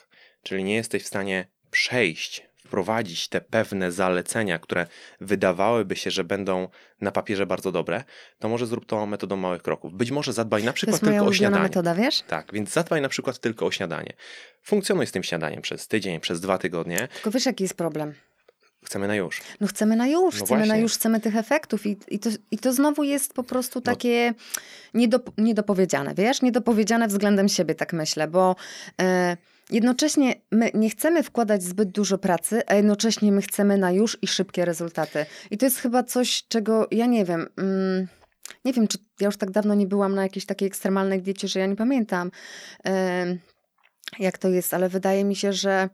czyli 0.42 0.64
nie 0.64 0.74
jesteś 0.74 1.02
w 1.02 1.06
stanie 1.06 1.46
przejść 1.70 2.46
wprowadzić 2.66 3.28
te 3.28 3.40
pewne 3.40 3.92
zalecenia, 3.92 4.58
które 4.58 4.86
wydawałyby 5.20 5.96
się, 5.96 6.10
że 6.10 6.24
będą 6.24 6.68
na 7.00 7.12
papierze 7.12 7.46
bardzo 7.46 7.72
dobre, 7.72 8.04
to 8.38 8.48
może 8.48 8.66
zrób 8.66 8.86
to 8.86 9.06
metodą 9.06 9.36
małych 9.36 9.62
kroków. 9.62 9.94
Być 9.94 10.10
może 10.10 10.32
zadbaj 10.32 10.64
na 10.64 10.72
przykład 10.72 11.00
tylko 11.00 11.24
o 11.24 11.32
śniadanie. 11.32 11.62
metoda, 11.62 11.94
wiesz? 11.94 12.22
Tak, 12.22 12.52
więc 12.52 12.72
zadbaj 12.72 13.00
na 13.00 13.08
przykład 13.08 13.38
tylko 13.38 13.66
o 13.66 13.70
śniadanie. 13.70 14.12
Funkcjonuj 14.62 15.06
z 15.06 15.12
tym 15.12 15.22
śniadaniem 15.22 15.62
przez 15.62 15.88
tydzień, 15.88 16.20
przez 16.20 16.40
dwa 16.40 16.58
tygodnie. 16.58 17.08
Tylko 17.14 17.30
wiesz, 17.30 17.46
jaki 17.46 17.64
jest 17.64 17.74
problem? 17.74 18.14
Chcemy 18.84 19.08
na 19.08 19.14
już. 19.14 19.40
No 19.60 19.66
chcemy 19.66 19.96
na 19.96 20.06
już, 20.06 20.40
no 20.40 20.44
chcemy 20.44 20.60
właśnie. 20.60 20.74
na 20.74 20.76
już, 20.76 20.94
chcemy 20.94 21.20
tych 21.20 21.36
efektów 21.36 21.86
i, 21.86 21.96
i, 22.08 22.18
to, 22.18 22.30
i 22.50 22.58
to 22.58 22.72
znowu 22.72 23.04
jest 23.04 23.34
po 23.34 23.42
prostu 23.42 23.78
no. 23.78 23.82
takie 23.82 24.34
no. 24.36 25.00
niedop, 25.00 25.30
niedopowiedziane, 25.38 26.14
wiesz? 26.14 26.42
Niedopowiedziane 26.42 27.08
względem 27.08 27.48
siebie, 27.48 27.74
tak 27.74 27.92
myślę, 27.92 28.28
bo... 28.28 28.56
Yy, 28.98 29.06
Jednocześnie 29.72 30.34
my 30.50 30.70
nie 30.74 30.90
chcemy 30.90 31.22
wkładać 31.22 31.62
zbyt 31.62 31.90
dużo 31.90 32.18
pracy, 32.18 32.62
a 32.66 32.74
jednocześnie 32.74 33.32
my 33.32 33.42
chcemy 33.42 33.78
na 33.78 33.92
już 33.92 34.18
i 34.22 34.26
szybkie 34.26 34.64
rezultaty. 34.64 35.26
I 35.50 35.58
to 35.58 35.66
jest 35.66 35.78
chyba 35.78 36.02
coś, 36.02 36.44
czego 36.48 36.88
ja 36.90 37.06
nie 37.06 37.24
wiem. 37.24 37.48
Mm, 37.56 38.08
nie 38.64 38.72
wiem, 38.72 38.88
czy 38.88 38.98
ja 39.20 39.26
już 39.26 39.36
tak 39.36 39.50
dawno 39.50 39.74
nie 39.74 39.86
byłam 39.86 40.14
na 40.14 40.22
jakiejś 40.22 40.46
takiej 40.46 40.68
ekstremalnej 40.68 41.22
diecie, 41.22 41.48
że 41.48 41.60
ja 41.60 41.66
nie 41.66 41.76
pamiętam, 41.76 42.30
jak 44.18 44.38
to 44.38 44.48
jest, 44.48 44.74
ale 44.74 44.88
wydaje 44.88 45.24
mi 45.24 45.36
się, 45.36 45.52
że 45.52 45.88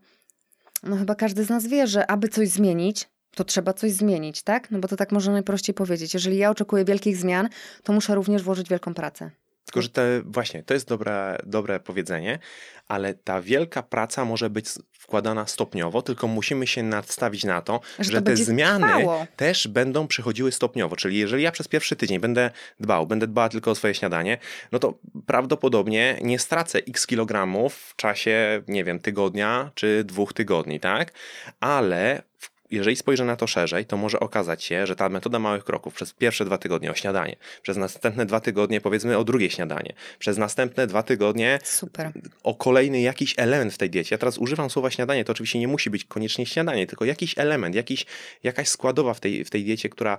no 0.83 0.97
chyba 0.97 1.15
każdy 1.15 1.43
z 1.43 1.49
nas 1.49 1.67
wie, 1.67 1.87
że 1.87 2.11
aby 2.11 2.29
coś 2.29 2.49
zmienić, 2.49 3.09
to 3.35 3.43
trzeba 3.43 3.73
coś 3.73 3.91
zmienić, 3.91 4.43
tak? 4.43 4.71
No 4.71 4.79
bo 4.79 4.87
to 4.87 4.95
tak 4.95 5.11
można 5.11 5.33
najprościej 5.33 5.75
powiedzieć. 5.75 6.13
Jeżeli 6.13 6.37
ja 6.37 6.49
oczekuję 6.49 6.85
wielkich 6.85 7.17
zmian, 7.17 7.49
to 7.83 7.93
muszę 7.93 8.15
również 8.15 8.43
włożyć 8.43 8.69
wielką 8.69 8.93
pracę. 8.93 9.31
Tylko, 9.69 9.81
że 9.81 9.89
te, 9.89 10.21
właśnie, 10.25 10.63
to 10.63 10.73
jest 10.73 10.87
dobre, 10.87 11.37
dobre 11.45 11.79
powiedzenie, 11.79 12.39
ale 12.87 13.13
ta 13.13 13.41
wielka 13.41 13.83
praca 13.83 14.25
może 14.25 14.49
być 14.49 14.65
wkładana 14.91 15.47
stopniowo, 15.47 16.01
tylko 16.01 16.27
musimy 16.27 16.67
się 16.67 16.83
nadstawić 16.83 17.43
na 17.43 17.61
to, 17.61 17.81
że, 17.99 18.11
że 18.11 18.21
to 18.21 18.25
te 18.25 18.35
zmiany 18.35 18.87
trwało. 18.87 19.27
też 19.35 19.67
będą 19.67 20.07
przychodziły 20.07 20.51
stopniowo. 20.51 20.95
Czyli 20.95 21.17
jeżeli 21.17 21.43
ja 21.43 21.51
przez 21.51 21.67
pierwszy 21.67 21.95
tydzień 21.95 22.19
będę 22.19 22.51
dbał, 22.79 23.07
będę 23.07 23.27
dbała 23.27 23.49
tylko 23.49 23.71
o 23.71 23.75
swoje 23.75 23.93
śniadanie, 23.93 24.37
no 24.71 24.79
to 24.79 24.93
prawdopodobnie 25.25 26.19
nie 26.21 26.39
stracę 26.39 26.79
x 26.79 27.07
kilogramów 27.07 27.75
w 27.75 27.95
czasie, 27.95 28.61
nie 28.67 28.83
wiem, 28.83 28.99
tygodnia 28.99 29.71
czy 29.75 30.03
dwóch 30.03 30.33
tygodni, 30.33 30.79
tak? 30.79 31.11
Ale 31.59 32.21
w 32.37 32.58
jeżeli 32.71 32.95
spojrzę 32.95 33.25
na 33.25 33.35
to 33.35 33.47
szerzej, 33.47 33.85
to 33.85 33.97
może 33.97 34.19
okazać 34.19 34.63
się, 34.63 34.87
że 34.87 34.95
ta 34.95 35.09
metoda 35.09 35.39
małych 35.39 35.63
kroków 35.63 35.93
przez 35.93 36.13
pierwsze 36.13 36.45
dwa 36.45 36.57
tygodnie 36.57 36.91
o 36.91 36.95
śniadanie, 36.95 37.35
przez 37.61 37.77
następne 37.77 38.25
dwa 38.25 38.39
tygodnie 38.39 38.81
powiedzmy 38.81 39.17
o 39.17 39.23
drugie 39.23 39.49
śniadanie, 39.49 39.93
przez 40.19 40.37
następne 40.37 40.87
dwa 40.87 41.03
tygodnie 41.03 41.59
Super. 41.63 42.11
o 42.43 42.55
kolejny 42.55 43.01
jakiś 43.01 43.33
element 43.37 43.73
w 43.73 43.77
tej 43.77 43.89
diecie. 43.89 44.13
Ja 44.15 44.17
teraz 44.17 44.37
używam 44.37 44.69
słowa 44.69 44.91
śniadanie, 44.91 45.25
to 45.25 45.31
oczywiście 45.31 45.59
nie 45.59 45.67
musi 45.67 45.89
być 45.89 46.05
koniecznie 46.05 46.45
śniadanie, 46.45 46.87
tylko 46.87 47.05
jakiś 47.05 47.37
element, 47.37 47.75
jakiś, 47.75 48.05
jakaś 48.43 48.67
składowa 48.67 49.13
w 49.13 49.19
tej, 49.19 49.45
w 49.45 49.49
tej 49.49 49.63
diecie, 49.63 49.89
która 49.89 50.17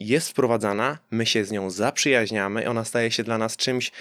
jest 0.00 0.28
wprowadzana, 0.28 0.98
my 1.10 1.26
się 1.26 1.44
z 1.44 1.50
nią 1.50 1.70
zaprzyjaźniamy, 1.70 2.70
ona 2.70 2.84
staje 2.84 3.10
się 3.10 3.24
dla 3.24 3.38
nas 3.38 3.56
czymś 3.56 3.92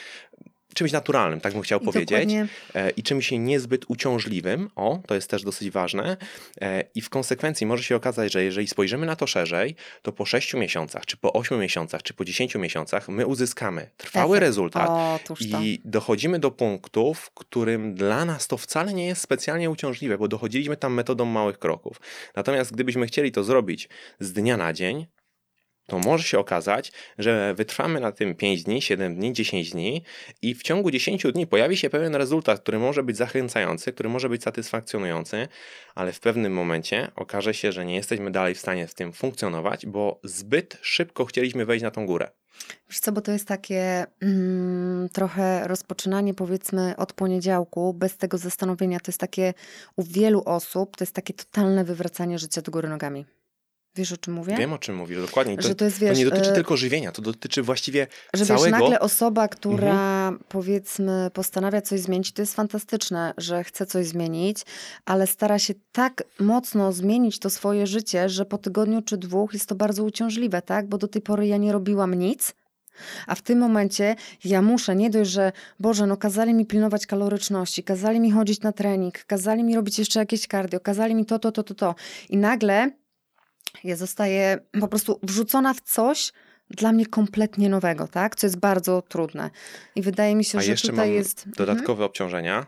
czymś 0.74 0.92
naturalnym, 0.92 1.42
tak 1.42 1.54
bym 1.54 1.62
chciał 1.62 1.80
I 1.80 1.86
powiedzieć, 1.86 2.10
dokładnie. 2.10 2.48
E, 2.76 2.90
i 2.90 3.04
czymś 3.04 3.32
niezbyt 3.32 3.86
uciążliwym, 3.88 4.70
o, 4.76 5.00
to 5.08 5.16
jest 5.16 5.30
też 5.30 5.44
dosyć 5.44 5.72
ważne, 5.72 6.18
e, 6.62 6.84
i 6.96 7.02
w 7.02 7.10
konsekwencji 7.10 7.68
może 7.68 7.84
się 7.84 7.96
okazać, 7.96 8.32
że 8.32 8.44
jeżeli 8.44 8.68
spojrzymy 8.68 9.06
na 9.06 9.16
to 9.16 9.28
szerzej, 9.28 9.76
to 10.02 10.12
po 10.12 10.26
6 10.26 10.54
miesiącach, 10.54 11.06
czy 11.06 11.18
po 11.18 11.34
8 11.34 11.60
miesiącach, 11.60 12.04
czy 12.04 12.14
po 12.14 12.26
10 12.26 12.56
miesiącach 12.56 13.10
my 13.10 13.26
uzyskamy 13.26 13.90
trwały 13.98 14.38
Efekt. 14.38 14.48
rezultat 14.48 14.90
o, 14.90 15.20
i 15.40 15.82
dochodzimy 15.86 16.40
do 16.40 16.52
punktu, 16.52 17.14
w 17.14 17.32
którym 17.32 17.96
dla 17.96 18.26
nas 18.26 18.48
to 18.48 18.58
wcale 18.58 18.94
nie 18.94 19.08
jest 19.08 19.22
specjalnie 19.22 19.70
uciążliwe, 19.70 20.18
bo 20.18 20.28
dochodziliśmy 20.28 20.78
tam 20.78 20.94
metodą 20.94 21.26
małych 21.26 21.60
kroków. 21.60 22.02
Natomiast 22.36 22.74
gdybyśmy 22.74 23.08
chcieli 23.08 23.32
to 23.32 23.44
zrobić 23.44 23.90
z 24.20 24.34
dnia 24.34 24.58
na 24.58 24.74
dzień, 24.74 25.06
to 25.90 26.00
może 26.00 26.24
się 26.24 26.40
okazać, 26.40 26.92
że 27.18 27.54
wytrwamy 27.54 28.00
na 28.00 28.12
tym 28.12 28.36
5 28.36 28.64
dni, 28.64 28.82
7 28.82 29.16
dni, 29.16 29.34
10 29.34 29.72
dni 29.72 30.04
i 30.42 30.56
w 30.56 30.64
ciągu 30.64 30.92
10 30.92 31.24
dni 31.34 31.48
pojawi 31.48 31.78
się 31.78 31.90
pewien 31.90 32.16
rezultat, 32.16 32.60
który 32.60 32.80
może 32.80 33.04
być 33.04 33.18
zachęcający, 33.18 33.94
który 33.94 34.10
może 34.10 34.30
być 34.30 34.44
satysfakcjonujący, 34.44 35.48
ale 35.96 36.14
w 36.14 36.20
pewnym 36.20 36.54
momencie 36.54 37.12
okaże 37.16 37.54
się, 37.54 37.72
że 37.72 37.86
nie 37.86 37.96
jesteśmy 37.96 38.32
dalej 38.32 38.56
w 38.56 38.60
stanie 38.60 38.88
z 38.88 38.94
tym 38.94 39.14
funkcjonować, 39.14 39.86
bo 39.86 40.20
zbyt 40.24 40.78
szybko 40.82 41.26
chcieliśmy 41.26 41.66
wejść 41.66 41.84
na 41.84 41.92
tą 41.92 42.06
górę. 42.06 42.30
Wiesz 42.90 43.00
co, 43.00 43.12
bo 43.12 43.22
to 43.22 43.32
jest 43.32 43.48
takie 43.48 44.06
mm, 44.22 45.10
trochę 45.10 45.68
rozpoczynanie 45.68 46.34
powiedzmy 46.34 46.94
od 46.98 47.14
poniedziałku, 47.14 47.94
bez 47.94 48.18
tego 48.18 48.38
zastanowienia. 48.38 49.00
To 49.00 49.12
jest 49.12 49.20
takie 49.20 49.54
u 49.96 50.04
wielu 50.04 50.44
osób, 50.46 50.98
to 50.98 51.04
jest 51.04 51.16
takie 51.16 51.34
totalne 51.34 51.84
wywracanie 51.84 52.40
życia 52.40 52.62
do 52.62 52.72
góry 52.72 52.90
nogami. 52.90 53.26
Wiesz 53.96 54.12
o 54.12 54.18
czym 54.18 54.34
mówię? 54.34 54.56
Wiem 54.58 54.74
o 54.74 54.78
czym 54.78 54.96
mówisz, 54.96 55.22
dokładnie. 55.22 55.58
To, 55.58 55.62
że 55.68 55.76
to, 55.76 55.86
jest, 55.86 56.00
wiesz, 56.00 56.12
to 56.12 56.18
nie 56.18 56.30
dotyczy 56.30 56.52
e, 56.52 56.54
tylko 56.54 56.78
żywienia, 56.78 57.12
to 57.12 57.22
dotyczy 57.22 57.62
właściwie 57.62 58.08
że 58.34 58.46
całego... 58.46 58.66
Że 58.66 58.72
nagle 58.72 59.00
osoba, 59.00 59.48
która 59.48 59.92
mhm. 59.92 60.40
powiedzmy 60.50 61.32
postanawia 61.34 61.82
coś 61.82 62.00
zmienić, 62.00 62.32
to 62.32 62.42
jest 62.42 62.56
fantastyczne, 62.56 63.34
że 63.38 63.64
chce 63.64 63.86
coś 63.86 64.08
zmienić, 64.08 64.58
ale 65.06 65.28
stara 65.28 65.60
się 65.60 65.74
tak 65.92 66.24
mocno 66.40 66.92
zmienić 66.92 67.40
to 67.40 67.50
swoje 67.50 67.88
życie, 67.88 68.30
że 68.30 68.46
po 68.46 68.58
tygodniu 68.58 69.02
czy 69.02 69.18
dwóch 69.18 69.54
jest 69.54 69.70
to 69.70 69.76
bardzo 69.76 70.04
uciążliwe, 70.04 70.62
tak? 70.62 70.88
Bo 70.88 70.98
do 70.98 71.08
tej 71.08 71.22
pory 71.22 71.48
ja 71.48 71.58
nie 71.58 71.72
robiłam 71.72 72.14
nic, 72.14 72.54
a 73.28 73.36
w 73.36 73.42
tym 73.42 73.60
momencie 73.60 74.16
ja 74.44 74.62
muszę 74.62 74.96
nie 74.96 75.10
dość, 75.10 75.32
że 75.32 75.52
Boże, 75.80 76.08
no 76.08 76.18
kazali 76.18 76.54
mi 76.54 76.66
pilnować 76.66 77.06
kaloryczności, 77.06 77.84
kazali 77.84 78.20
mi 78.20 78.32
chodzić 78.32 78.62
na 78.62 78.72
trening, 78.72 79.26
kazali 79.26 79.64
mi 79.64 79.76
robić 79.76 80.00
jeszcze 80.00 80.20
jakieś 80.20 80.48
cardio, 80.48 80.80
kazali 80.80 81.16
mi 81.16 81.26
to, 81.26 81.40
to, 81.40 81.52
to, 81.52 81.64
to, 81.64 81.76
to. 81.76 81.96
I 82.30 82.38
nagle 82.38 82.92
ja 83.84 83.96
zostaję 83.96 84.58
po 84.80 84.88
prostu 84.88 85.20
wrzucona 85.24 85.74
w 85.74 85.82
coś 85.82 86.32
dla 86.70 86.92
mnie 86.92 87.06
kompletnie 87.06 87.70
nowego, 87.70 88.08
tak? 88.08 88.36
Co 88.36 88.48
jest 88.48 88.60
bardzo 88.60 89.02
trudne. 89.02 89.50
I 89.96 90.02
wydaje 90.02 90.36
mi 90.36 90.44
się, 90.44 90.58
A 90.58 90.62
że 90.62 90.72
jeszcze 90.72 90.88
tutaj 90.88 91.08
mam 91.08 91.16
jest. 91.16 91.48
Mhm. 91.48 91.54
Dodatkowe 91.68 92.06
obciążenia, 92.06 92.66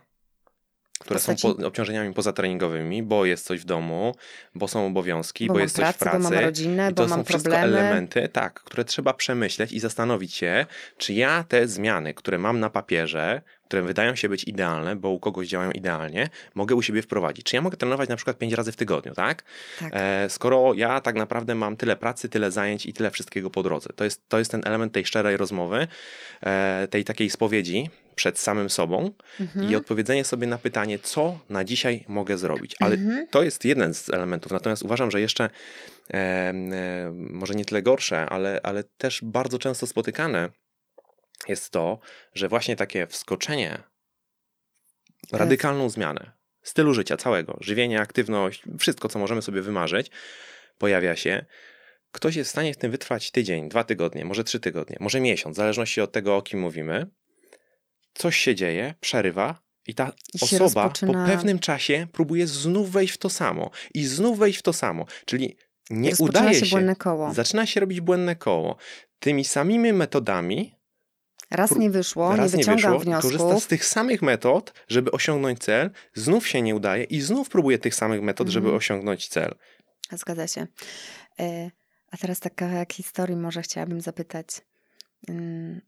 które 1.00 1.20
Postaci? 1.20 1.42
są 1.42 1.56
po, 1.56 1.68
obciążeniami 1.68 2.14
pozatreningowymi, 2.14 3.04
bo 3.04 3.26
jest 3.26 3.46
coś 3.46 3.62
w 3.62 3.66
domu, 3.66 4.16
bo 4.56 4.68
są 4.68 4.86
obowiązki, 4.86 5.48
bo, 5.48 5.54
bo 5.54 5.60
jest 5.60 5.76
pracę, 5.76 5.92
coś 5.92 5.96
w 5.96 6.00
pracy. 6.00 6.24
Bo 6.24 6.36
mam 6.36 6.44
rodzinę, 6.44 6.90
I 6.92 6.94
to 6.94 7.04
są 7.04 7.10
mam 7.10 7.26
wszystko 7.26 7.52
problemy. 7.52 7.78
elementy, 7.80 8.30
tak, 8.30 8.54
które 8.54 8.86
trzeba 8.86 9.14
przemyśleć 9.14 9.72
i 9.72 9.80
zastanowić 9.80 10.34
się, 10.34 10.66
czy 10.98 11.14
ja 11.14 11.44
te 11.44 11.68
zmiany, 11.68 12.14
które 12.14 12.38
mam 12.38 12.60
na 12.60 12.70
papierze, 12.70 13.42
które 13.72 13.84
wydają 13.84 14.16
się 14.16 14.30
być 14.30 14.44
idealne, 14.44 14.96
bo 14.96 15.10
u 15.10 15.20
kogoś 15.20 15.48
działają 15.48 15.72
idealnie, 15.72 16.30
mogę 16.56 16.76
u 16.76 16.82
siebie 16.82 17.02
wprowadzić. 17.02 17.46
Czy 17.46 17.56
ja 17.56 17.62
mogę 17.62 17.78
trenować 17.78 18.10
na 18.10 18.16
przykład 18.16 18.38
pięć 18.38 18.54
razy 18.54 18.72
w 18.72 18.76
tygodniu, 18.76 19.14
tak? 19.14 19.44
tak. 19.80 19.92
E, 19.96 20.30
skoro 20.30 20.74
ja 20.74 21.02
tak 21.02 21.16
naprawdę 21.16 21.56
mam 21.56 21.78
tyle 21.78 21.96
pracy, 21.96 22.30
tyle 22.30 22.52
zajęć 22.52 22.86
i 22.86 22.94
tyle 22.94 23.12
wszystkiego 23.12 23.50
po 23.50 23.64
drodze. 23.64 23.90
To 23.96 24.04
jest, 24.04 24.30
to 24.30 24.40
jest 24.40 24.52
ten 24.52 24.62
element 24.66 24.94
tej 24.94 25.06
szczerej 25.06 25.38
rozmowy, 25.38 25.88
e, 26.42 26.88
tej 26.88 27.04
takiej 27.04 27.30
spowiedzi 27.30 27.90
przed 28.16 28.40
samym 28.40 28.70
sobą 28.70 29.12
mhm. 29.40 29.72
i 29.72 29.76
odpowiedzenie 29.76 30.24
sobie 30.24 30.48
na 30.48 30.58
pytanie, 30.58 31.00
co 31.00 31.40
na 31.50 31.64
dzisiaj 31.64 32.06
mogę 32.08 32.38
zrobić. 32.38 32.76
Ale 32.80 32.96
mhm. 32.96 33.28
to 33.28 33.44
jest 33.44 33.66
jeden 33.66 33.94
z 33.94 34.10
elementów. 34.10 34.52
Natomiast 34.52 34.84
uważam, 34.84 35.12
że 35.12 35.22
jeszcze 35.22 35.44
e, 35.44 36.18
e, 36.18 36.54
może 37.14 37.54
nie 37.54 37.66
tyle 37.66 37.82
gorsze, 37.82 38.26
ale, 38.26 38.60
ale 38.64 38.84
też 38.98 39.22
bardzo 39.24 39.60
często 39.60 39.88
spotykane 39.88 40.50
jest 41.48 41.70
to, 41.70 42.00
że 42.34 42.50
właśnie 42.50 42.76
takie 42.76 43.08
wskoczenie, 43.08 43.84
tak. 45.30 45.40
radykalną 45.40 45.90
zmianę 45.90 46.42
stylu 46.64 46.94
życia 46.94 47.18
całego, 47.18 47.58
żywienie, 47.62 48.02
aktywność, 48.02 48.64
wszystko, 48.80 49.10
co 49.10 49.20
możemy 49.20 49.42
sobie 49.42 49.62
wymarzyć, 49.62 50.12
pojawia 50.78 51.16
się. 51.16 51.46
Ktoś 52.12 52.36
jest 52.36 52.50
w 52.50 52.52
stanie 52.52 52.74
w 52.74 52.78
tym 52.78 52.92
wytrwać 52.92 53.32
tydzień, 53.32 53.70
dwa 53.70 53.84
tygodnie, 53.84 54.26
może 54.26 54.44
trzy 54.44 54.60
tygodnie, 54.60 54.98
może 55.00 55.20
miesiąc, 55.22 55.56
w 55.56 55.58
zależności 55.58 56.02
od 56.02 56.12
tego, 56.12 56.38
o 56.38 56.42
kim 56.42 56.60
mówimy. 56.60 57.08
Coś 58.14 58.38
się 58.38 58.56
dzieje, 58.56 58.94
przerywa 59.00 59.62
i 59.88 59.96
ta 59.96 60.12
I 60.34 60.44
osoba 60.44 60.84
rozpoczyna... 60.84 61.14
po 61.14 61.32
pewnym 61.32 61.60
czasie 61.60 62.08
próbuje 62.12 62.48
znów 62.48 62.92
wejść 62.92 63.14
w 63.14 63.18
to 63.18 63.30
samo 63.30 63.72
i 63.94 64.06
znów 64.06 64.40
wejść 64.40 64.60
w 64.60 64.62
to 64.62 64.74
samo. 64.74 65.06
Czyli 65.26 65.58
nie 65.90 66.10
rozpoczyna 66.10 66.40
udaje 66.40 66.66
się. 66.66 66.96
Koło. 66.96 67.34
Zaczyna 67.34 67.66
się 67.66 67.80
robić 67.80 68.02
błędne 68.02 68.36
koło. 68.36 68.78
Tymi 69.20 69.46
samymi 69.46 69.94
metodami 69.94 70.76
Raz 71.52 71.76
nie 71.76 71.90
wyszło, 71.90 72.36
Raz 72.36 72.52
nie 72.52 72.58
wyciągam 72.58 72.92
nie 72.92 73.00
wyszło, 73.00 73.00
wniosków. 73.00 73.38
Korzysta 73.38 73.60
z 73.60 73.68
tych 73.68 73.86
samych 73.86 74.22
metod, 74.22 74.74
żeby 74.88 75.12
osiągnąć 75.12 75.60
cel, 75.60 75.92
znów 76.14 76.48
się 76.48 76.62
nie 76.62 76.76
udaje 76.76 77.04
i 77.04 77.22
znów 77.22 77.50
próbuje 77.50 77.80
tych 77.80 77.96
samych 77.96 78.22
metod, 78.22 78.50
żeby 78.50 78.66
mhm. 78.66 78.78
osiągnąć 78.78 79.28
cel. 79.28 79.56
Zgadza 80.12 80.48
się. 80.48 80.68
E, 81.40 81.72
a 82.12 82.18
teraz 82.18 82.40
taka 82.40 82.86
historii 82.92 83.36
może 83.36 83.62
chciałabym 83.62 84.02
zapytać. 84.02 84.48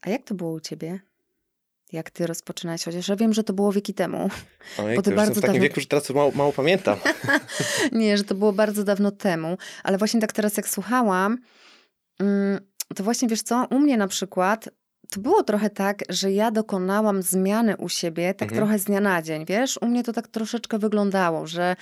A 0.01 0.09
jak 0.09 0.23
to 0.23 0.35
było 0.35 0.51
u 0.51 0.59
ciebie? 0.59 0.99
Jak 1.91 2.11
ty 2.11 2.27
rozpoczynałeś? 2.27 2.83
Chociaż 2.83 3.07
ja 3.07 3.15
wiem, 3.15 3.33
że 3.33 3.43
to 3.43 3.53
było 3.53 3.71
wieki 3.71 3.93
temu. 3.93 4.29
Ojej, 4.77 4.95
bo 4.95 5.01
ty 5.01 5.11
bardzo 5.11 5.31
w 5.31 5.35
takim 5.35 5.47
dawno... 5.47 5.61
wieku, 5.61 5.79
że 5.79 5.85
teraz 5.85 6.09
mało, 6.09 6.31
mało 6.31 6.51
pamiętam. 6.51 6.99
nie, 7.91 8.17
że 8.17 8.23
to 8.23 8.35
było 8.35 8.53
bardzo 8.53 8.83
dawno 8.83 9.11
temu. 9.11 9.57
Ale 9.83 9.97
właśnie 9.97 10.21
tak 10.21 10.33
teraz 10.33 10.57
jak 10.57 10.69
słuchałam, 10.69 11.37
mm, 12.19 12.59
to 12.95 13.03
właśnie 13.03 13.27
wiesz 13.27 13.41
co, 13.41 13.67
u 13.71 13.79
mnie 13.79 13.97
na 13.97 14.07
przykład 14.07 14.69
to 15.09 15.19
było 15.19 15.43
trochę 15.43 15.69
tak, 15.69 16.03
że 16.09 16.31
ja 16.31 16.51
dokonałam 16.51 17.21
zmiany 17.21 17.77
u 17.77 17.89
siebie 17.89 18.33
tak 18.33 18.49
mhm. 18.49 18.57
trochę 18.57 18.79
z 18.79 18.83
dnia 18.83 19.01
na 19.01 19.21
dzień, 19.21 19.45
wiesz? 19.45 19.79
U 19.81 19.87
mnie 19.87 20.03
to 20.03 20.13
tak 20.13 20.27
troszeczkę 20.27 20.79
wyglądało, 20.79 21.47
że 21.47 21.75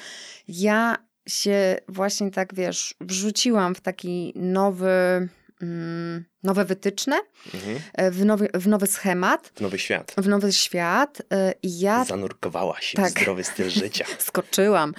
ja 0.48 0.98
się 1.28 1.78
właśnie 1.88 2.32
tak, 2.32 2.56
wiesz, 2.56 2.96
wrzuciłam 3.02 3.76
w 3.76 3.82
taki 3.82 4.34
nowy, 4.36 5.30
mm, 5.62 6.26
nowe 6.44 6.66
wytyczne, 6.66 7.20
mhm. 7.54 7.80
E, 7.94 8.12
w, 8.12 8.26
nowy, 8.26 8.50
w 8.54 8.68
nowy 8.68 8.88
schemat. 8.88 9.52
W 9.56 9.62
nowy 9.62 9.80
świat. 9.80 10.14
W 10.18 10.28
nowy 10.28 10.54
świat. 10.54 11.22
E, 11.34 11.54
I 11.64 11.80
ja... 11.80 12.06
Zanurkowałaś 12.06 12.94
tak. 12.96 13.08
w 13.08 13.22
zdrowy 13.22 13.44
styl 13.44 13.70
życia. 13.70 14.06
Skoczyłam. 14.20 14.94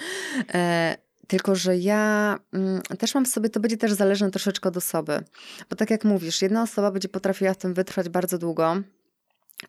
Tylko, 1.33 1.55
że 1.55 1.77
ja 1.77 2.39
mm, 2.53 2.81
też 2.81 3.15
mam 3.15 3.25
w 3.25 3.27
sobie, 3.27 3.49
to 3.49 3.59
będzie 3.59 3.77
też 3.77 3.93
zależne 3.93 4.31
troszeczkę 4.31 4.69
od 4.69 4.77
osoby. 4.77 5.23
Bo 5.69 5.75
tak 5.75 5.89
jak 5.89 6.03
mówisz, 6.03 6.41
jedna 6.41 6.63
osoba 6.63 6.91
będzie 6.91 7.09
potrafiła 7.09 7.53
w 7.53 7.57
tym 7.57 7.73
wytrwać 7.73 8.09
bardzo 8.09 8.37
długo, 8.37 8.75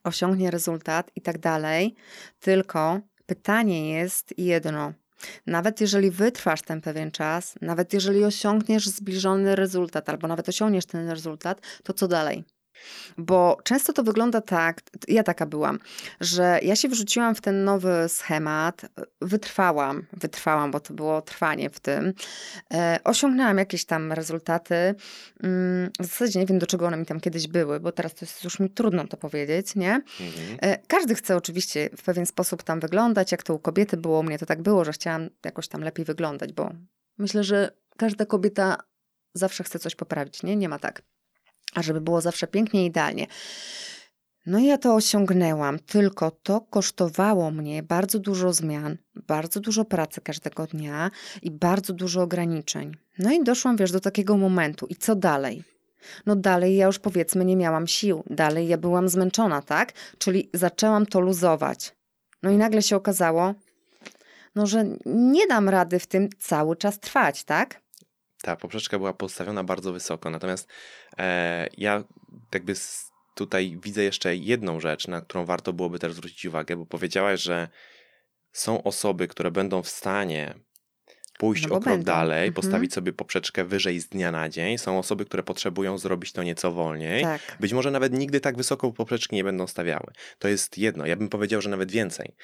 osiągnie 0.03 0.51
rezultat 0.51 1.11
i 1.17 1.21
tak 1.21 1.39
dalej. 1.39 1.95
Tylko 2.41 3.01
pytanie 3.27 3.91
jest 3.91 4.35
jedno. 4.39 4.93
Nawet 5.47 5.81
jeżeli 5.81 6.11
wytrwasz 6.11 6.63
ten 6.63 6.81
pewien 6.81 7.11
czas, 7.11 7.55
nawet 7.61 7.93
jeżeli 7.93 8.25
osiągniesz 8.25 8.89
zbliżony 8.89 9.57
rezultat, 9.57 10.09
albo 10.09 10.29
nawet 10.29 10.49
osiągniesz 10.49 10.87
ten 10.87 11.09
rezultat, 11.11 11.61
to 11.83 11.93
co 11.93 12.09
dalej? 12.09 12.45
Bo 13.19 13.59
często 13.65 13.93
to 13.93 14.03
wygląda 14.03 14.41
tak, 14.41 14.81
ja 15.09 15.23
taka 15.23 15.47
byłam, 15.47 15.79
że 16.21 16.59
ja 16.63 16.77
się 16.77 16.89
wrzuciłam 16.89 17.35
w 17.35 17.41
ten 17.41 17.65
nowy 17.65 18.09
schemat, 18.09 18.83
wytrwałam, 19.21 20.07
wytrwałam, 20.13 20.71
bo 20.71 20.81
to 20.81 20.95
było 20.95 21.23
trwanie 21.23 21.71
w 21.71 21.81
tym, 21.81 22.13
e, 22.75 22.99
osiągnęłam 23.05 23.59
jakieś 23.59 23.85
tam 23.85 24.13
rezultaty. 24.13 24.75
Mm, 25.43 25.91
w 26.01 26.07
zasadzie 26.07 26.41
nie 26.41 26.47
wiem, 26.47 26.59
do 26.59 26.67
czego 26.67 26.87
one 26.87 26.97
mi 26.97 27.07
tam 27.07 27.21
kiedyś 27.21 27.47
były, 27.47 27.81
bo 27.81 27.93
teraz 27.93 28.15
to 28.15 28.25
jest 28.25 28.45
już 28.45 28.61
mi 28.61 28.71
trudno 28.71 29.07
to 29.07 29.17
powiedzieć, 29.17 29.75
nie? 29.75 29.95
Mhm. 30.21 30.59
E, 30.61 30.79
każdy 30.87 31.15
chce 31.15 31.37
oczywiście 31.37 31.91
w 31.97 32.03
pewien 32.03 32.27
sposób 32.27 32.63
tam 32.63 32.81
wyglądać, 32.81 33.33
jak 33.33 33.43
to 33.43 33.55
u 33.55 33.59
kobiety 33.59 33.97
było, 33.97 34.21
u 34.21 34.23
mnie 34.23 34.39
to 34.39 34.47
tak 34.47 34.63
było, 34.63 34.85
że 34.85 34.93
chciałam 34.93 35.29
jakoś 35.45 35.69
tam 35.69 35.81
lepiej 35.81 36.05
wyglądać, 36.05 36.53
bo 36.53 36.71
myślę, 37.19 37.45
że 37.45 37.71
każda 37.97 38.27
kobieta 38.27 38.77
zawsze 39.35 39.65
chce 39.65 39.79
coś 39.79 39.95
poprawić, 39.95 40.43
nie? 40.43 40.57
Nie 40.57 40.69
ma 40.69 40.79
tak 40.79 41.03
a 41.75 41.83
żeby 41.83 42.01
było 42.01 42.21
zawsze 42.21 42.47
pięknie 42.47 42.83
i 42.83 42.87
idealnie. 42.87 43.27
No 44.47 44.59
i 44.59 44.65
ja 44.65 44.79
to 44.79 44.95
osiągnęłam, 44.95 45.79
tylko 45.79 46.31
to 46.31 46.61
kosztowało 46.61 47.51
mnie 47.51 47.83
bardzo 47.83 48.19
dużo 48.19 48.53
zmian, 48.53 48.97
bardzo 49.15 49.61
dużo 49.61 49.85
pracy 49.85 50.21
każdego 50.21 50.67
dnia 50.67 51.11
i 51.43 51.51
bardzo 51.51 51.93
dużo 51.93 52.23
ograniczeń. 52.23 52.97
No 53.19 53.33
i 53.33 53.45
doszłam, 53.45 53.77
wiesz, 53.77 53.93
do 53.93 54.01
takiego 54.01 54.37
momentu. 54.37 54.87
I 54.87 54.97
co 54.97 55.15
dalej? 55.15 55.63
No 56.27 56.37
dalej 56.37 56.77
ja 56.77 56.87
już 56.87 56.99
powiedzmy 56.99 57.45
nie 57.45 57.57
miałam 57.57 57.87
sił, 57.87 58.25
dalej 58.31 58.69
ja 58.69 58.79
byłam 58.79 59.09
zmęczona, 59.09 59.63
tak? 59.63 59.93
Czyli 60.19 60.51
zaczęłam 60.55 61.07
to 61.07 61.21
luzować. 61.21 61.95
No 62.43 62.51
i 62.51 62.57
nagle 62.57 62.83
się 62.83 62.97
okazało, 62.97 63.55
no 64.55 64.67
że 64.67 64.85
nie 65.07 65.47
dam 65.47 65.69
rady 65.69 65.99
w 65.99 66.07
tym 66.07 66.29
cały 66.39 66.77
czas 66.77 67.01
trwać, 67.01 67.45
tak? 67.45 67.84
Ta 68.45 68.57
poprzeczka 68.57 68.99
była 68.99 69.13
postawiona 69.13 69.65
bardzo 69.65 69.93
wysoko. 69.93 70.31
Natomiast 70.31 70.69
e, 71.19 71.69
ja 71.79 72.05
jakby 72.55 72.75
tutaj 73.35 73.79
widzę 73.83 74.03
jeszcze 74.03 74.37
jedną 74.37 74.81
rzecz, 74.81 75.09
na 75.09 75.21
którą 75.21 75.45
warto 75.45 75.73
byłoby 75.73 75.99
też 75.99 76.13
zwrócić 76.13 76.45
uwagę, 76.47 76.77
bo 76.77 76.87
powiedziałaś, 76.87 77.41
że 77.41 77.69
są 78.53 78.83
osoby, 78.83 79.29
które 79.29 79.51
będą 79.51 79.83
w 79.83 79.89
stanie 79.89 80.55
pójść 81.39 81.67
no 81.67 81.75
o 81.75 81.81
krok 81.81 82.03
dalej, 82.03 82.49
mhm. 82.49 82.55
postawić 82.55 82.93
sobie 82.93 83.13
poprzeczkę 83.13 83.65
wyżej 83.65 84.01
z 84.01 84.09
dnia 84.09 84.31
na 84.31 84.49
dzień. 84.49 84.79
Są 84.79 84.99
osoby, 84.99 85.25
które 85.25 85.43
potrzebują 85.43 85.99
zrobić 85.99 86.33
to 86.33 86.43
nieco 86.43 86.73
wolniej. 86.73 87.23
Tak. 87.23 87.57
Być 87.61 87.73
może 87.73 87.91
nawet 87.91 88.13
nigdy 88.13 88.41
tak 88.41 88.57
wysoko 88.57 88.93
poprzeczki 88.93 89.37
nie 89.37 89.45
będą 89.45 89.67
stawiały. 89.67 90.13
To 90.39 90.49
jest 90.49 90.79
jedno. 90.79 91.07
Ja 91.07 91.17
bym 91.17 91.29
powiedział, 91.29 91.61
że 91.61 91.71
nawet 91.71 91.91
więcej. 91.91 92.37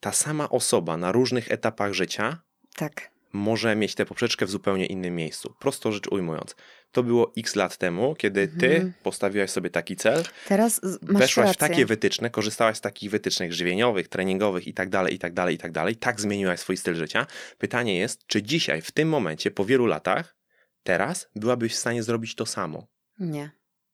Ta 0.00 0.12
sama 0.12 0.50
osoba 0.50 0.96
na 0.96 1.12
różnych 1.12 1.52
etapach 1.52 1.92
życia 1.92 2.42
tak 2.76 3.13
może 3.34 3.76
mieć 3.76 3.94
tę 3.94 4.06
poprzeczkę 4.06 4.46
w 4.46 4.50
zupełnie 4.50 4.86
innym 4.86 5.16
miejscu. 5.16 5.54
Prosto 5.58 5.92
rzecz 5.92 6.08
ujmując. 6.08 6.56
To 6.92 7.02
było 7.02 7.32
x 7.38 7.56
lat 7.56 7.76
temu, 7.76 8.14
kiedy 8.14 8.48
ty 8.48 8.74
mhm. 8.74 8.92
postawiłaś 9.02 9.50
sobie 9.50 9.70
taki 9.70 9.96
cel. 9.96 10.22
Teraz 10.48 10.80
masz 11.02 11.20
Weszłaś 11.20 11.46
rację. 11.46 11.66
w 11.66 11.68
takie 11.70 11.86
wytyczne, 11.86 12.30
korzystałaś 12.30 12.76
z 12.76 12.80
takich 12.80 13.10
wytycznych 13.10 13.52
żywieniowych, 13.52 14.08
treningowych 14.08 14.66
i 14.66 14.74
tak 14.74 14.88
dalej, 14.88 15.14
i 15.14 15.18
tak 15.18 15.32
dalej, 15.32 15.54
i 15.54 15.58
tak 15.58 15.72
dalej. 15.72 15.96
Tak 15.96 16.20
zmieniłaś 16.20 16.60
swój 16.60 16.76
styl 16.76 16.94
życia. 16.94 17.26
Pytanie 17.58 17.98
jest, 17.98 18.26
czy 18.26 18.42
dzisiaj, 18.42 18.82
w 18.82 18.92
tym 18.92 19.08
momencie, 19.08 19.50
po 19.50 19.64
wielu 19.64 19.86
latach, 19.86 20.36
teraz 20.82 21.28
byłabyś 21.36 21.72
w 21.72 21.78
stanie 21.78 22.02
zrobić 22.02 22.34
to 22.34 22.46
samo? 22.46 22.86
Nie. 23.18 23.50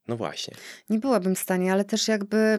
No 0.09 0.17
właśnie. 0.17 0.55
Nie 0.89 0.99
byłabym 0.99 1.35
w 1.35 1.39
stanie, 1.39 1.73
ale 1.73 1.85
też 1.85 2.09
jakby 2.09 2.59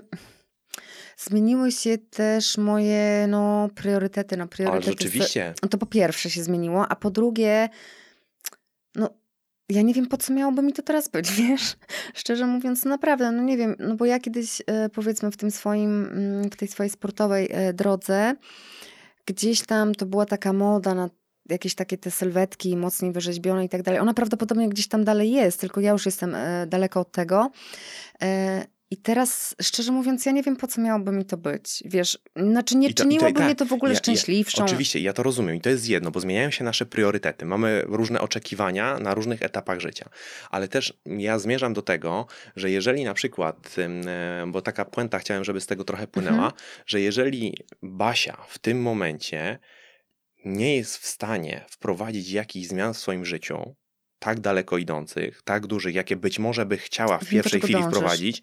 Zmieniły 1.23 1.71
się 1.71 1.97
też 1.97 2.57
moje 2.57 3.25
no, 3.27 3.69
priorytety. 3.75 4.37
No, 4.37 4.47
priorytety 4.47 4.87
Ale 4.87 4.97
rzeczywiście. 4.97 5.53
To 5.69 5.77
po 5.77 5.85
pierwsze 5.85 6.29
się 6.29 6.43
zmieniło, 6.43 6.87
a 6.87 6.95
po 6.95 7.11
drugie, 7.11 7.69
no 8.95 9.09
ja 9.69 9.81
nie 9.81 9.93
wiem, 9.93 10.07
po 10.07 10.17
co 10.17 10.33
miałoby 10.33 10.61
mi 10.61 10.73
to 10.73 10.81
teraz 10.81 11.09
być, 11.09 11.31
wiesz? 11.41 11.75
Szczerze 12.13 12.47
mówiąc, 12.47 12.85
naprawdę, 12.85 13.31
no 13.31 13.43
nie 13.43 13.57
wiem, 13.57 13.75
no 13.79 13.95
bo 13.95 14.05
ja 14.05 14.19
kiedyś, 14.19 14.61
e, 14.67 14.89
powiedzmy, 14.89 15.31
w 15.31 15.37
tym 15.37 15.51
swoim, 15.51 16.05
mm, 16.05 16.49
w 16.49 16.55
tej 16.55 16.67
swojej 16.67 16.89
sportowej 16.89 17.47
e, 17.51 17.73
drodze, 17.73 18.35
gdzieś 19.25 19.61
tam 19.61 19.95
to 19.95 20.05
była 20.05 20.25
taka 20.25 20.53
moda 20.53 20.95
na 20.95 21.09
jakieś 21.49 21.75
takie 21.75 21.97
te 21.97 22.11
sylwetki 22.11 22.77
mocniej 22.77 23.11
wyrzeźbione 23.11 23.65
i 23.65 23.69
tak 23.69 23.83
dalej. 23.83 23.99
Ona 23.99 24.13
prawdopodobnie 24.13 24.69
gdzieś 24.69 24.87
tam 24.87 25.03
dalej 25.03 25.31
jest, 25.31 25.59
tylko 25.59 25.81
ja 25.81 25.91
już 25.91 26.05
jestem 26.05 26.35
e, 26.35 26.67
daleko 26.67 26.99
od 26.99 27.11
tego. 27.11 27.51
I 28.91 28.97
teraz, 28.97 29.55
szczerze 29.61 29.91
mówiąc, 29.91 30.25
ja 30.25 30.31
nie 30.31 30.43
wiem, 30.43 30.55
po 30.55 30.67
co 30.67 30.81
miałoby 30.81 31.11
mi 31.11 31.25
to 31.25 31.37
być. 31.37 31.83
Wiesz, 31.85 32.19
znaczy 32.35 32.77
nie 32.77 32.93
to, 32.93 33.03
czyniłoby 33.03 33.33
tak, 33.33 33.45
mnie 33.45 33.55
to 33.55 33.65
w 33.65 33.73
ogóle 33.73 33.91
ja, 33.91 33.97
szczęśliwszą. 33.97 34.61
Ja, 34.61 34.65
oczywiście, 34.65 34.99
ja 34.99 35.13
to 35.13 35.23
rozumiem 35.23 35.55
i 35.55 35.61
to 35.61 35.69
jest 35.69 35.89
jedno, 35.89 36.11
bo 36.11 36.19
zmieniają 36.19 36.51
się 36.51 36.63
nasze 36.63 36.85
priorytety. 36.85 37.45
Mamy 37.45 37.83
różne 37.85 38.21
oczekiwania 38.21 38.99
na 38.99 39.13
różnych 39.13 39.41
etapach 39.41 39.79
życia. 39.79 40.09
Ale 40.49 40.67
też 40.67 40.93
ja 41.05 41.39
zmierzam 41.39 41.73
do 41.73 41.81
tego, 41.81 42.27
że 42.55 42.71
jeżeli 42.71 43.03
na 43.03 43.13
przykład, 43.13 43.75
bo 44.47 44.61
taka 44.61 44.85
puenta 44.85 45.19
chciałem, 45.19 45.43
żeby 45.43 45.61
z 45.61 45.65
tego 45.65 45.83
trochę 45.83 46.07
płynęła, 46.07 46.45
mhm. 46.45 46.53
że 46.85 47.01
jeżeli 47.01 47.57
Basia 47.81 48.37
w 48.47 48.59
tym 48.59 48.81
momencie 48.81 49.59
nie 50.45 50.75
jest 50.75 50.97
w 50.97 51.05
stanie 51.05 51.65
wprowadzić 51.69 52.31
jakichś 52.31 52.67
zmian 52.67 52.93
w 52.93 52.97
swoim 52.97 53.25
życiu, 53.25 53.75
tak 54.21 54.39
daleko 54.39 54.77
idących, 54.77 55.41
tak 55.41 55.67
dużych, 55.67 55.95
jakie 55.95 56.15
być 56.15 56.39
może 56.39 56.65
by 56.65 56.77
chciała 56.77 57.17
w 57.17 57.29
pierwszej 57.29 57.61
chwili 57.61 57.73
dążysz. 57.73 57.97
wprowadzić, 57.97 58.41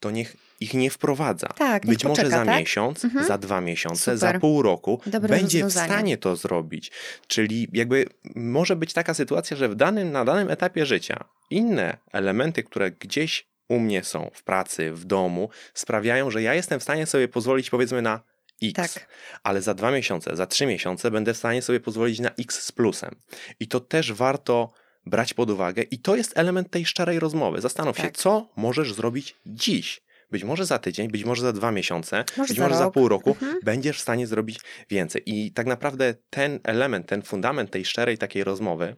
to 0.00 0.10
niech 0.10 0.36
ich 0.60 0.74
nie 0.74 0.90
wprowadza. 0.90 1.46
Tak, 1.46 1.86
być 1.86 2.04
może 2.04 2.30
za 2.30 2.44
tak? 2.44 2.58
miesiąc, 2.60 3.04
mhm. 3.04 3.26
za 3.26 3.38
dwa 3.38 3.60
miesiące, 3.60 4.16
Super. 4.16 4.18
za 4.18 4.40
pół 4.40 4.62
roku 4.62 5.00
Dobre 5.06 5.36
będzie 5.36 5.66
w 5.66 5.72
stanie 5.72 6.16
to 6.16 6.36
zrobić. 6.36 6.90
Czyli 7.26 7.68
jakby 7.72 8.06
może 8.34 8.76
być 8.76 8.92
taka 8.92 9.14
sytuacja, 9.14 9.56
że 9.56 9.68
w 9.68 9.74
danym, 9.74 10.12
na 10.12 10.24
danym 10.24 10.50
etapie 10.50 10.86
życia 10.86 11.24
inne 11.50 11.96
elementy, 12.12 12.62
które 12.62 12.90
gdzieś 12.90 13.46
u 13.68 13.78
mnie 13.78 14.04
są 14.04 14.30
w 14.34 14.42
pracy, 14.42 14.92
w 14.92 15.04
domu, 15.04 15.48
sprawiają, 15.74 16.30
że 16.30 16.42
ja 16.42 16.54
jestem 16.54 16.80
w 16.80 16.82
stanie 16.82 17.06
sobie 17.06 17.28
pozwolić 17.28 17.70
powiedzmy 17.70 18.02
na 18.02 18.20
X, 18.62 18.94
tak. 18.94 19.08
ale 19.42 19.62
za 19.62 19.74
dwa 19.74 19.90
miesiące, 19.90 20.36
za 20.36 20.46
trzy 20.46 20.66
miesiące 20.66 21.10
będę 21.10 21.34
w 21.34 21.36
stanie 21.36 21.62
sobie 21.62 21.80
pozwolić 21.80 22.20
na 22.20 22.30
X 22.30 22.62
z 22.62 22.72
plusem. 22.72 23.14
I 23.60 23.68
to 23.68 23.80
też 23.80 24.12
warto 24.12 24.72
brać 25.06 25.34
pod 25.34 25.50
uwagę 25.50 25.82
i 25.82 25.98
to 25.98 26.16
jest 26.16 26.38
element 26.38 26.70
tej 26.70 26.86
szczerej 26.86 27.18
rozmowy. 27.18 27.60
Zastanów 27.60 27.96
tak. 27.96 28.06
się, 28.06 28.12
co 28.12 28.48
możesz 28.56 28.92
zrobić 28.92 29.36
dziś. 29.46 30.06
Być 30.30 30.44
może 30.44 30.66
za 30.66 30.78
tydzień, 30.78 31.10
być 31.10 31.24
może 31.24 31.42
za 31.42 31.52
dwa 31.52 31.72
miesiące, 31.72 32.24
może 32.36 32.48
być 32.48 32.56
za 32.56 32.62
może 32.62 32.74
rok. 32.74 32.84
za 32.84 32.90
pół 32.90 33.08
roku 33.08 33.30
mhm. 33.30 33.58
będziesz 33.62 33.98
w 33.98 34.00
stanie 34.00 34.26
zrobić 34.26 34.60
więcej. 34.90 35.22
I 35.26 35.52
tak 35.52 35.66
naprawdę 35.66 36.14
ten 36.30 36.60
element, 36.64 37.06
ten 37.06 37.22
fundament 37.22 37.70
tej 37.70 37.84
szczerej 37.84 38.18
takiej 38.18 38.44
rozmowy, 38.44 38.96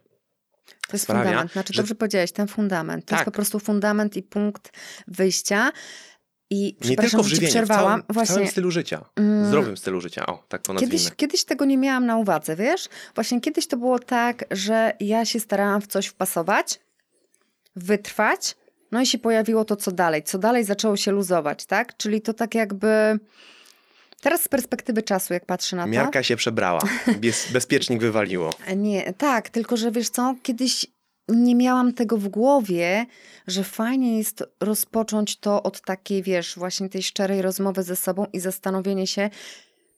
to 0.87 0.95
jest 0.95 1.03
sprawia, 1.03 1.23
fundament, 1.23 1.51
znaczy 1.51 1.73
że... 1.73 1.81
dobrze 1.81 1.95
powiedziałeś, 1.95 2.31
ten 2.31 2.47
fundament. 2.47 3.05
To 3.05 3.09
tak. 3.09 3.19
jest 3.19 3.25
po 3.25 3.31
prostu 3.31 3.59
fundament 3.59 4.17
i 4.17 4.23
punkt 4.23 4.71
wyjścia. 5.07 5.71
I 6.49 6.75
nie 6.89 6.95
tylko 6.95 7.23
w 7.23 7.27
żywieniu, 7.27 7.49
przerwałam. 7.49 8.01
W 8.01 8.03
całym, 8.03 8.03
Właśnie, 8.09 8.33
w 8.33 8.35
całym 8.35 8.51
stylu 8.51 8.71
życia. 8.71 9.05
Mm. 9.15 9.45
Zdrowym 9.45 9.77
stylu 9.77 10.01
życia. 10.01 10.25
O, 10.25 10.43
tak 10.47 10.61
to 10.61 10.73
nazwijmy. 10.73 10.97
Kiedyś, 10.97 11.15
kiedyś 11.15 11.43
tego 11.43 11.65
nie 11.65 11.77
miałam 11.77 12.05
na 12.05 12.17
uwadze, 12.17 12.55
wiesz? 12.55 12.89
Właśnie 13.15 13.41
kiedyś 13.41 13.67
to 13.67 13.77
było 13.77 13.99
tak, 13.99 14.45
że 14.51 14.93
ja 14.99 15.25
się 15.25 15.39
starałam 15.39 15.81
w 15.81 15.87
coś 15.87 16.07
wpasować, 16.07 16.79
wytrwać, 17.75 18.55
no 18.91 19.01
i 19.01 19.05
się 19.05 19.17
pojawiło 19.17 19.65
to, 19.65 19.75
co 19.75 19.91
dalej. 19.91 20.23
Co 20.23 20.37
dalej 20.37 20.63
zaczęło 20.63 20.97
się 20.97 21.11
luzować, 21.11 21.65
tak? 21.65 21.97
Czyli 21.97 22.21
to 22.21 22.33
tak 22.33 22.55
jakby... 22.55 23.19
Teraz 24.21 24.41
z 24.41 24.47
perspektywy 24.47 25.03
czasu, 25.03 25.33
jak 25.33 25.45
patrzę 25.45 25.75
na 25.75 25.83
to... 25.83 25.89
Miarka 25.89 26.23
się 26.23 26.35
przebrała. 26.35 26.79
Bez, 27.21 27.51
bezpiecznik 27.51 28.01
wywaliło. 28.01 28.53
Nie, 28.75 29.13
tak, 29.13 29.49
tylko 29.49 29.77
że 29.77 29.91
wiesz 29.91 30.09
co, 30.09 30.35
kiedyś 30.43 30.85
nie 31.29 31.55
miałam 31.55 31.93
tego 31.93 32.17
w 32.17 32.27
głowie, 32.27 33.05
że 33.47 33.63
fajnie 33.63 34.17
jest 34.17 34.43
rozpocząć 34.59 35.39
to 35.39 35.63
od 35.63 35.81
takiej, 35.81 36.23
wiesz, 36.23 36.55
właśnie 36.57 36.89
tej 36.89 37.03
szczerej 37.03 37.41
rozmowy 37.41 37.83
ze 37.83 37.95
sobą 37.95 38.25
i 38.33 38.39
zastanowienie 38.39 39.07
się, 39.07 39.29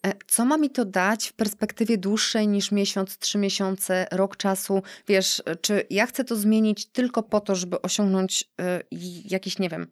e, 0.06 0.14
co 0.28 0.46
ma 0.46 0.58
mi 0.58 0.70
to 0.70 0.86
dać 0.86 1.28
w 1.28 1.34
perspektywie 1.34 1.98
dłuższej 1.98 2.48
niż 2.48 2.72
miesiąc, 2.72 3.18
trzy 3.18 3.38
miesiące, 3.38 4.08
rok 4.12 4.38
czasu? 4.38 4.82
Wiesz, 5.08 5.44
czy 5.62 5.86
ja 5.90 6.06
chcę 6.06 6.24
to 6.24 6.36
zmienić 6.36 6.86
tylko 6.86 7.24
po 7.24 7.40
to, 7.40 7.56
żeby 7.56 7.82
osiągnąć 7.82 8.44
y, 8.62 8.98
jakiś, 9.26 9.60
nie 9.60 9.70
wiem, 9.70 9.88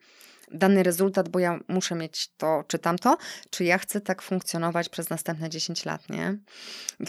dany 0.51 0.83
rezultat, 0.83 1.29
bo 1.29 1.39
ja 1.39 1.59
muszę 1.67 1.95
mieć 1.95 2.29
to 2.37 2.63
czy 2.67 2.79
tamto, 2.79 3.17
czy 3.49 3.63
ja 3.63 3.77
chcę 3.77 4.01
tak 4.01 4.21
funkcjonować 4.21 4.89
przez 4.89 5.09
następne 5.09 5.49
10 5.49 5.85
lat, 5.85 6.09
nie? 6.09 6.37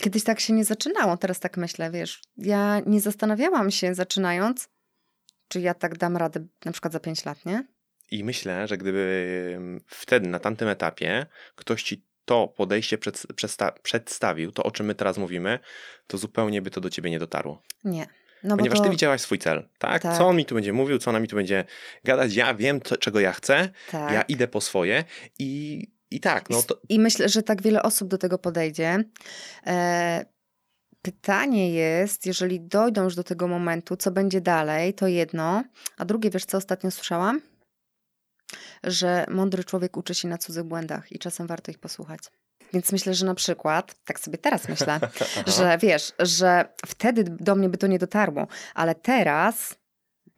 Kiedyś 0.00 0.24
tak 0.24 0.40
się 0.40 0.52
nie 0.52 0.64
zaczynało, 0.64 1.16
teraz 1.16 1.40
tak 1.40 1.56
myślę, 1.56 1.90
wiesz, 1.90 2.22
ja 2.36 2.80
nie 2.86 3.00
zastanawiałam 3.00 3.70
się 3.70 3.94
zaczynając, 3.94 4.68
czy 5.48 5.60
ja 5.60 5.74
tak 5.74 5.98
dam 5.98 6.16
radę 6.16 6.46
na 6.64 6.72
przykład 6.72 6.92
za 6.92 7.00
5 7.00 7.24
lat, 7.24 7.46
nie? 7.46 7.66
I 8.10 8.24
myślę, 8.24 8.68
że 8.68 8.78
gdyby 8.78 9.58
wtedy, 9.86 10.28
na 10.28 10.38
tamtym 10.38 10.68
etapie, 10.68 11.26
ktoś 11.54 11.82
ci 11.82 12.06
to 12.24 12.48
podejście 12.48 12.98
przed, 12.98 13.26
przedstawił, 13.82 14.52
to 14.52 14.62
o 14.62 14.70
czym 14.70 14.86
my 14.86 14.94
teraz 14.94 15.18
mówimy, 15.18 15.58
to 16.06 16.18
zupełnie 16.18 16.62
by 16.62 16.70
to 16.70 16.80
do 16.80 16.90
ciebie 16.90 17.10
nie 17.10 17.18
dotarło. 17.18 17.62
Nie. 17.84 18.06
No 18.44 18.56
Ponieważ 18.56 18.78
to... 18.78 18.84
ty 18.84 18.90
widziałaś 18.90 19.20
swój 19.20 19.38
cel, 19.38 19.68
tak? 19.78 20.02
tak? 20.02 20.18
Co 20.18 20.26
on 20.26 20.36
mi 20.36 20.44
tu 20.44 20.54
będzie 20.54 20.72
mówił, 20.72 20.98
co 20.98 21.10
ona 21.10 21.20
mi 21.20 21.28
tu 21.28 21.36
będzie 21.36 21.64
gadać, 22.04 22.34
ja 22.34 22.54
wiem, 22.54 22.80
co, 22.80 22.96
czego 22.96 23.20
ja 23.20 23.32
chcę, 23.32 23.68
tak. 23.90 24.12
ja 24.12 24.22
idę 24.22 24.48
po 24.48 24.60
swoje 24.60 25.04
i, 25.38 25.86
i 26.10 26.20
tak. 26.20 26.50
No 26.50 26.62
to... 26.62 26.80
I 26.88 26.98
myślę, 26.98 27.28
że 27.28 27.42
tak 27.42 27.62
wiele 27.62 27.82
osób 27.82 28.08
do 28.08 28.18
tego 28.18 28.38
podejdzie. 28.38 29.04
E... 29.66 30.24
Pytanie 31.02 31.74
jest, 31.74 32.26
jeżeli 32.26 32.60
dojdą 32.60 33.04
już 33.04 33.14
do 33.14 33.24
tego 33.24 33.48
momentu, 33.48 33.96
co 33.96 34.10
będzie 34.10 34.40
dalej, 34.40 34.94
to 34.94 35.06
jedno. 35.06 35.64
A 35.96 36.04
drugie, 36.04 36.30
wiesz 36.30 36.44
co 36.44 36.58
ostatnio 36.58 36.90
słyszałam? 36.90 37.40
że 38.84 39.26
mądry 39.28 39.64
człowiek 39.64 39.96
uczy 39.96 40.14
się 40.14 40.28
na 40.28 40.38
cudzych 40.38 40.64
błędach 40.64 41.12
i 41.12 41.18
czasem 41.18 41.46
warto 41.46 41.70
ich 41.70 41.78
posłuchać. 41.78 42.20
Więc 42.72 42.92
myślę, 42.92 43.14
że 43.14 43.26
na 43.26 43.34
przykład, 43.34 43.94
tak 44.04 44.20
sobie 44.20 44.38
teraz 44.38 44.68
myślę, 44.68 45.00
że 45.58 45.78
wiesz, 45.78 46.12
że 46.18 46.64
wtedy 46.86 47.24
do 47.24 47.54
mnie 47.54 47.68
by 47.68 47.78
to 47.78 47.86
nie 47.86 47.98
dotarło, 47.98 48.46
ale 48.74 48.94
teraz 48.94 49.80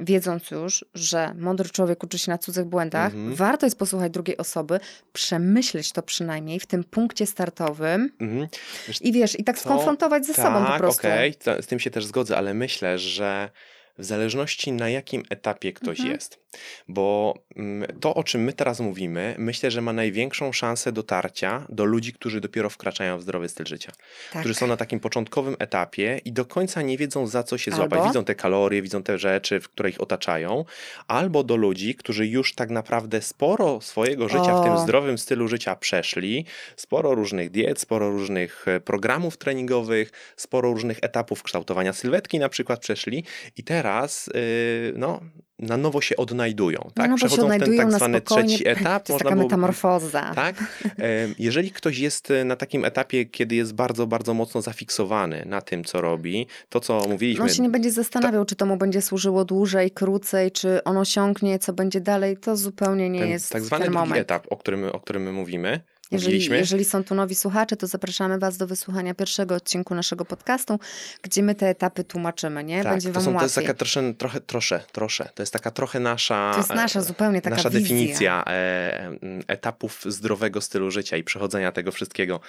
wiedząc 0.01 0.51
już, 0.51 0.85
że 0.95 1.35
mądry 1.35 1.71
człowiek 1.71 2.05
uczy 2.05 2.19
się 2.19 2.31
na 2.31 2.39
cudzych 2.39 2.65
błędach, 2.65 3.15
mhm. 3.15 3.35
warto 3.35 3.67
jest 3.67 3.79
posłuchać 3.79 4.13
drugiej 4.13 4.37
osoby, 4.37 4.81
przemyśleć 5.13 5.93
to 5.93 6.03
przynajmniej 6.03 6.61
w 6.61 6.67
tym 6.67 6.85
punkcie 6.85 7.27
startowym 7.27 8.13
mhm. 8.21 8.49
wiesz, 8.89 9.03
i 9.03 9.13
wiesz, 9.13 9.41
i 9.41 9.45
tak 9.45 9.57
to, 9.57 9.63
skonfrontować 9.63 10.27
ze 10.27 10.35
tak, 10.35 10.47
sobą 10.47 10.61
po 10.61 10.71
tak, 10.71 10.79
prostu. 10.79 11.01
okej, 11.01 11.37
okay, 11.41 11.63
z 11.63 11.67
tym 11.67 11.81
się 11.81 11.91
też 11.91 12.07
zgodzę, 12.07 12.37
ale 12.37 12.55
myślę, 12.55 12.99
że 12.99 13.51
w 13.99 14.05
zależności 14.05 14.73
na 14.73 14.89
jakim 14.89 15.23
etapie 15.31 15.73
ktoś 15.73 15.99
mhm. 15.99 16.15
jest. 16.15 16.43
Bo 16.89 17.35
mm, 17.57 18.01
to, 18.01 18.15
o 18.15 18.25
czym 18.25 18.45
my 18.45 18.53
teraz 18.53 18.81
mówimy, 18.81 19.35
myślę, 19.39 19.71
że 19.71 19.83
ma 19.83 19.93
największą 19.93 20.53
szansę 20.53 20.93
dotarcia 20.93 21.67
do 21.69 21.85
ludzi, 21.85 22.13
którzy 22.13 22.41
dopiero 22.41 22.71
wkraczają 22.71 23.19
w 23.19 23.23
zdrowy 23.23 23.49
styl 23.49 23.67
życia. 23.67 23.93
Tak. 24.33 24.41
Którzy 24.41 24.55
są 24.55 24.67
na 24.67 24.77
takim 24.77 25.01
początkowym 25.01 25.57
etapie 25.59 26.21
i 26.25 26.33
do 26.33 26.45
końca 26.45 26.83
nie 26.83 26.99
wiedzą, 26.99 27.27
za 27.27 27.43
co 27.43 27.59
się 27.59 27.73
albo... 27.73 27.89
złapać. 27.89 28.09
Widzą 28.09 28.25
te 28.25 28.35
kalorie, 28.35 28.83
widzą 28.83 29.03
te 29.03 29.19
rzeczy, 29.19 29.61
które 29.61 29.91
ich 29.91 30.01
otaczają. 30.01 30.65
Albo 31.09 31.45
do 31.45 31.57
ludzi, 31.57 31.95
którzy 31.95 32.27
już 32.27 32.55
tak 32.55 32.71
naprawdę 32.71 33.23
sporo 33.23 33.81
swojego 33.81 34.29
życia 34.29 34.55
o. 34.55 34.63
w 34.63 34.65
tym 34.65 34.79
zdrowym 34.79 35.19
stylu 35.19 35.49
życia 35.49 35.77
przeszli. 35.77 36.47
Sporo 36.77 37.15
różnych 37.15 37.51
diet, 37.51 37.81
sporo 37.81 38.11
różnych 38.11 38.69
e, 38.69 38.81
programów 38.81 39.37
treningowych, 39.37 40.11
sporo 40.37 40.73
różnych 40.73 40.99
etapów 41.03 41.43
kształtowania 41.43 41.93
sylwetki 41.93 42.39
na 42.39 42.49
przykład 42.49 42.81
przeszli. 42.81 43.25
I 43.57 43.65
teraz, 43.65 43.82
yy, 44.35 44.93
no, 44.97 45.21
na 45.63 45.77
nowo 45.77 46.01
się 46.01 46.17
odnajdują. 46.17 46.91
Tak? 46.95 47.11
No, 47.11 47.17
Przechodzą 47.17 47.49
w 47.49 47.51
ten 47.51 47.77
tak 47.77 47.93
zwany 47.93 48.21
trzeci 48.21 48.69
etap. 48.69 49.07
To 49.07 49.13
jest 49.13 49.25
taka 49.25 49.37
metamorfoza. 49.37 50.33
Tak? 50.35 50.57
Jeżeli 51.39 51.71
ktoś 51.71 51.99
jest 51.99 52.31
e, 52.31 52.45
na 52.45 52.57
takim 52.57 52.85
etapie, 52.85 53.25
kiedy 53.25 53.55
jest 53.55 53.75
bardzo, 53.75 54.07
bardzo 54.07 54.35
mocno 54.35 54.63
zafiksowany 54.63 55.43
na 55.47 55.61
tym, 55.61 55.85
co 55.85 56.01
robi, 56.01 56.47
to 56.69 56.81
co 56.81 57.09
mówiliśmy... 57.09 57.45
On 57.45 57.51
się 57.51 57.63
nie 57.63 57.71
będzie 57.71 57.91
zastanawiał, 57.91 58.45
to... 58.45 58.49
czy 58.49 58.57
to 58.57 58.67
mu 58.67 58.77
będzie 58.77 59.03
służyło 59.03 59.45
dłużej, 59.45 59.91
krócej, 59.91 60.51
czy 60.51 60.85
on 60.85 60.97
osiągnie, 60.97 61.59
co 61.59 61.73
będzie 61.73 62.01
dalej. 62.01 62.37
To 62.37 62.57
zupełnie 62.57 63.11
nie 63.11 63.21
ten, 63.21 63.29
jest 63.29 63.51
tak 63.51 63.63
zwany 63.63 63.85
ten 63.85 63.95
moment. 63.95 64.21
etap, 64.21 64.47
o 64.51 64.57
którym, 64.57 64.85
o 64.85 65.01
którym 65.01 65.23
my 65.23 65.33
mówimy, 65.33 65.81
jeżeli, 66.13 66.49
jeżeli, 66.59 66.85
są 66.85 67.05
tu 67.05 67.15
nowi 67.15 67.35
słuchacze, 67.35 67.77
to 67.77 67.87
zapraszamy 67.87 68.39
Was 68.39 68.57
do 68.57 68.67
wysłuchania 68.67 69.15
pierwszego 69.15 69.55
odcinku 69.55 69.95
naszego 69.95 70.25
podcastu, 70.25 70.79
gdzie 71.23 71.43
my 71.43 71.55
te 71.55 71.69
etapy 71.69 72.05
tłumaczymy, 72.05 72.65
nie? 72.65 72.83
Tak, 72.83 72.93
Będzie 72.93 73.09
to 73.09 73.15
Wam 73.15 73.23
są, 73.25 73.31
łatwiej. 73.31 73.41
To 73.41 73.45
jest 73.45 73.55
taka 73.55 73.75
trosze, 73.75 74.15
trochę, 74.15 74.41
trosze, 74.41 74.85
trosze. 74.93 75.29
To 75.35 75.43
jest 75.43 75.53
taka 75.53 75.71
trochę 75.71 76.01
nasza... 76.01 76.51
To 76.53 76.59
jest 76.59 76.71
nasza 76.71 77.01
e, 77.01 77.03
zupełnie 77.03 77.43
taka 77.43 77.57
Nasza 77.57 77.71
wizja. 77.71 77.83
definicja 77.83 78.45
e, 78.47 79.11
etapów 79.49 80.05
zdrowego 80.09 80.61
stylu 80.61 80.91
życia 80.91 81.17
i 81.17 81.25
przechodzenia 81.25 81.73
tego 81.73 81.93
wszystkiego 81.93 82.41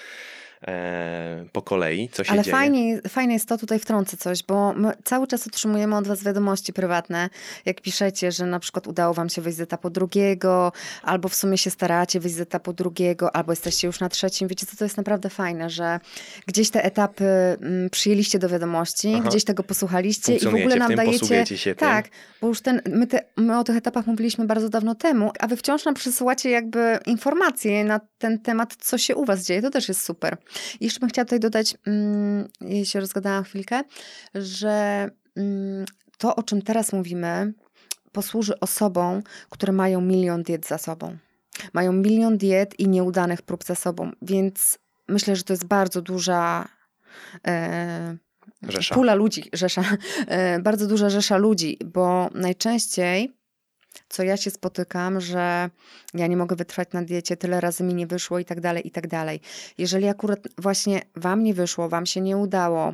po 1.52 1.62
kolei, 1.62 2.10
co 2.10 2.24
się 2.24 2.32
Ale 2.32 2.44
dzieje. 2.44 2.58
Fajnie, 2.58 3.02
fajne 3.10 3.34
jest 3.34 3.48
to, 3.48 3.58
tutaj 3.58 3.80
wtrącę 3.80 4.18
coś, 4.18 4.44
bo 4.44 4.74
my 4.74 4.92
cały 5.04 5.28
czas 5.28 5.48
otrzymujemy 5.48 5.96
od 5.98 6.08
was 6.08 6.24
wiadomości 6.24 6.74
prywatne, 6.74 7.30
jak 7.66 7.82
piszecie, 7.82 8.32
że 8.32 8.46
na 8.46 8.60
przykład 8.60 8.88
udało 8.88 9.14
wam 9.14 9.30
się 9.30 9.42
wyjść 9.42 9.58
z 9.58 9.62
etapu 9.62 9.90
drugiego, 9.90 10.72
albo 11.04 11.30
w 11.30 11.36
sumie 11.36 11.58
się 11.58 11.70
staracie 11.70 12.20
wyjść 12.20 12.36
z 12.36 12.40
etapu 12.40 12.74
drugiego, 12.74 13.36
albo 13.36 13.52
jesteście 13.52 13.88
już 13.88 14.00
na 14.00 14.10
trzecim. 14.10 14.48
Wiecie 14.48 14.66
co, 14.66 14.78
to 14.78 14.86
jest 14.86 14.98
naprawdę 14.98 15.30
fajne, 15.30 15.70
że 15.70 16.00
gdzieś 16.48 16.70
te 16.70 16.84
etapy 16.84 17.26
mm, 17.26 17.90
przyjęliście 17.90 18.40
do 18.40 18.50
wiadomości, 18.50 19.14
Aha. 19.16 19.30
gdzieś 19.30 19.44
tego 19.44 19.64
posłuchaliście 19.64 20.36
i 20.36 20.40
w 20.40 20.48
ogóle 20.48 20.76
nam 20.76 20.88
tym, 20.88 20.98
dajecie... 20.98 21.58
Się 21.58 21.76
tak, 21.76 22.08
tym. 22.08 22.18
bo 22.42 22.48
już 22.48 22.62
ten, 22.62 22.82
my, 22.90 23.08
te, 23.08 23.20
my 23.38 23.60
o 23.60 23.64
tych 23.64 23.76
etapach 23.76 24.08
mówiliśmy 24.08 24.46
bardzo 24.46 24.70
dawno 24.70 24.96
temu, 24.96 25.32
a 25.40 25.48
wy 25.48 25.58
wciąż 25.58 25.86
nam 25.86 25.94
przysyłacie 25.94 26.50
jakby 26.50 27.00
informacje 27.06 27.84
na 27.84 28.00
ten 28.18 28.40
temat, 28.40 28.76
co 28.80 28.98
się 28.98 29.16
u 29.16 29.26
was 29.26 29.46
dzieje. 29.46 29.62
To 29.62 29.70
też 29.70 29.88
jest 29.88 30.02
super. 30.02 30.38
Jeszcze 30.82 31.00
bym 31.00 31.10
chciała 31.10 31.26
tutaj 31.26 31.40
dodać, 31.40 31.78
mm, 31.88 32.48
jeśli 32.62 32.86
się 32.86 33.00
rozgadałam 33.00 33.44
chwilkę, 33.44 33.82
że 34.36 35.10
mm, 35.36 35.86
to, 36.18 36.36
o 36.36 36.44
czym 36.44 36.62
teraz 36.62 36.94
mówimy, 36.94 37.54
posłuży 38.12 38.60
osobom, 38.60 39.24
które 39.50 39.74
mają 39.74 40.02
milion 40.02 40.44
diet 40.44 40.68
za 40.68 40.78
sobą. 40.78 41.18
Mają 41.74 41.94
milion 41.94 42.38
diet 42.38 42.80
i 42.80 42.88
nieudanych 42.88 43.42
prób 43.42 43.64
za 43.64 43.76
sobą, 43.76 44.12
więc 44.22 44.80
myślę, 45.08 45.36
że 45.36 45.44
to 45.44 45.54
jest 45.54 45.66
bardzo 45.66 46.02
duża 46.02 46.68
e, 47.48 48.18
rzesza. 48.62 48.96
pula 48.96 49.14
ludzi, 49.16 49.44
rzesza, 49.54 49.84
e, 50.28 50.60
bardzo 50.60 50.88
duża 50.88 51.10
rzesza 51.10 51.38
ludzi, 51.38 51.78
bo 51.86 52.30
najczęściej 52.34 53.34
co 54.10 54.24
ja 54.24 54.38
się 54.38 54.52
spotykam, 54.52 55.22
że 55.22 55.70
ja 56.14 56.28
nie 56.28 56.38
mogę 56.38 56.56
wytrwać 56.56 56.90
na 56.94 57.02
diecie, 57.02 57.38
tyle 57.38 57.62
razy 57.62 57.84
mi 57.84 57.94
nie 57.94 58.08
wyszło 58.08 58.40
i 58.40 58.46
tak 58.46 58.62
dalej, 58.62 58.88
i 58.88 58.92
tak 58.92 59.08
dalej. 59.08 59.42
Jeżeli 59.78 60.08
akurat 60.08 60.40
właśnie 60.58 61.02
wam 61.16 61.44
nie 61.44 61.54
wyszło, 61.54 61.90
wam 61.90 62.06
się 62.06 62.22
nie 62.22 62.38
udało, 62.38 62.94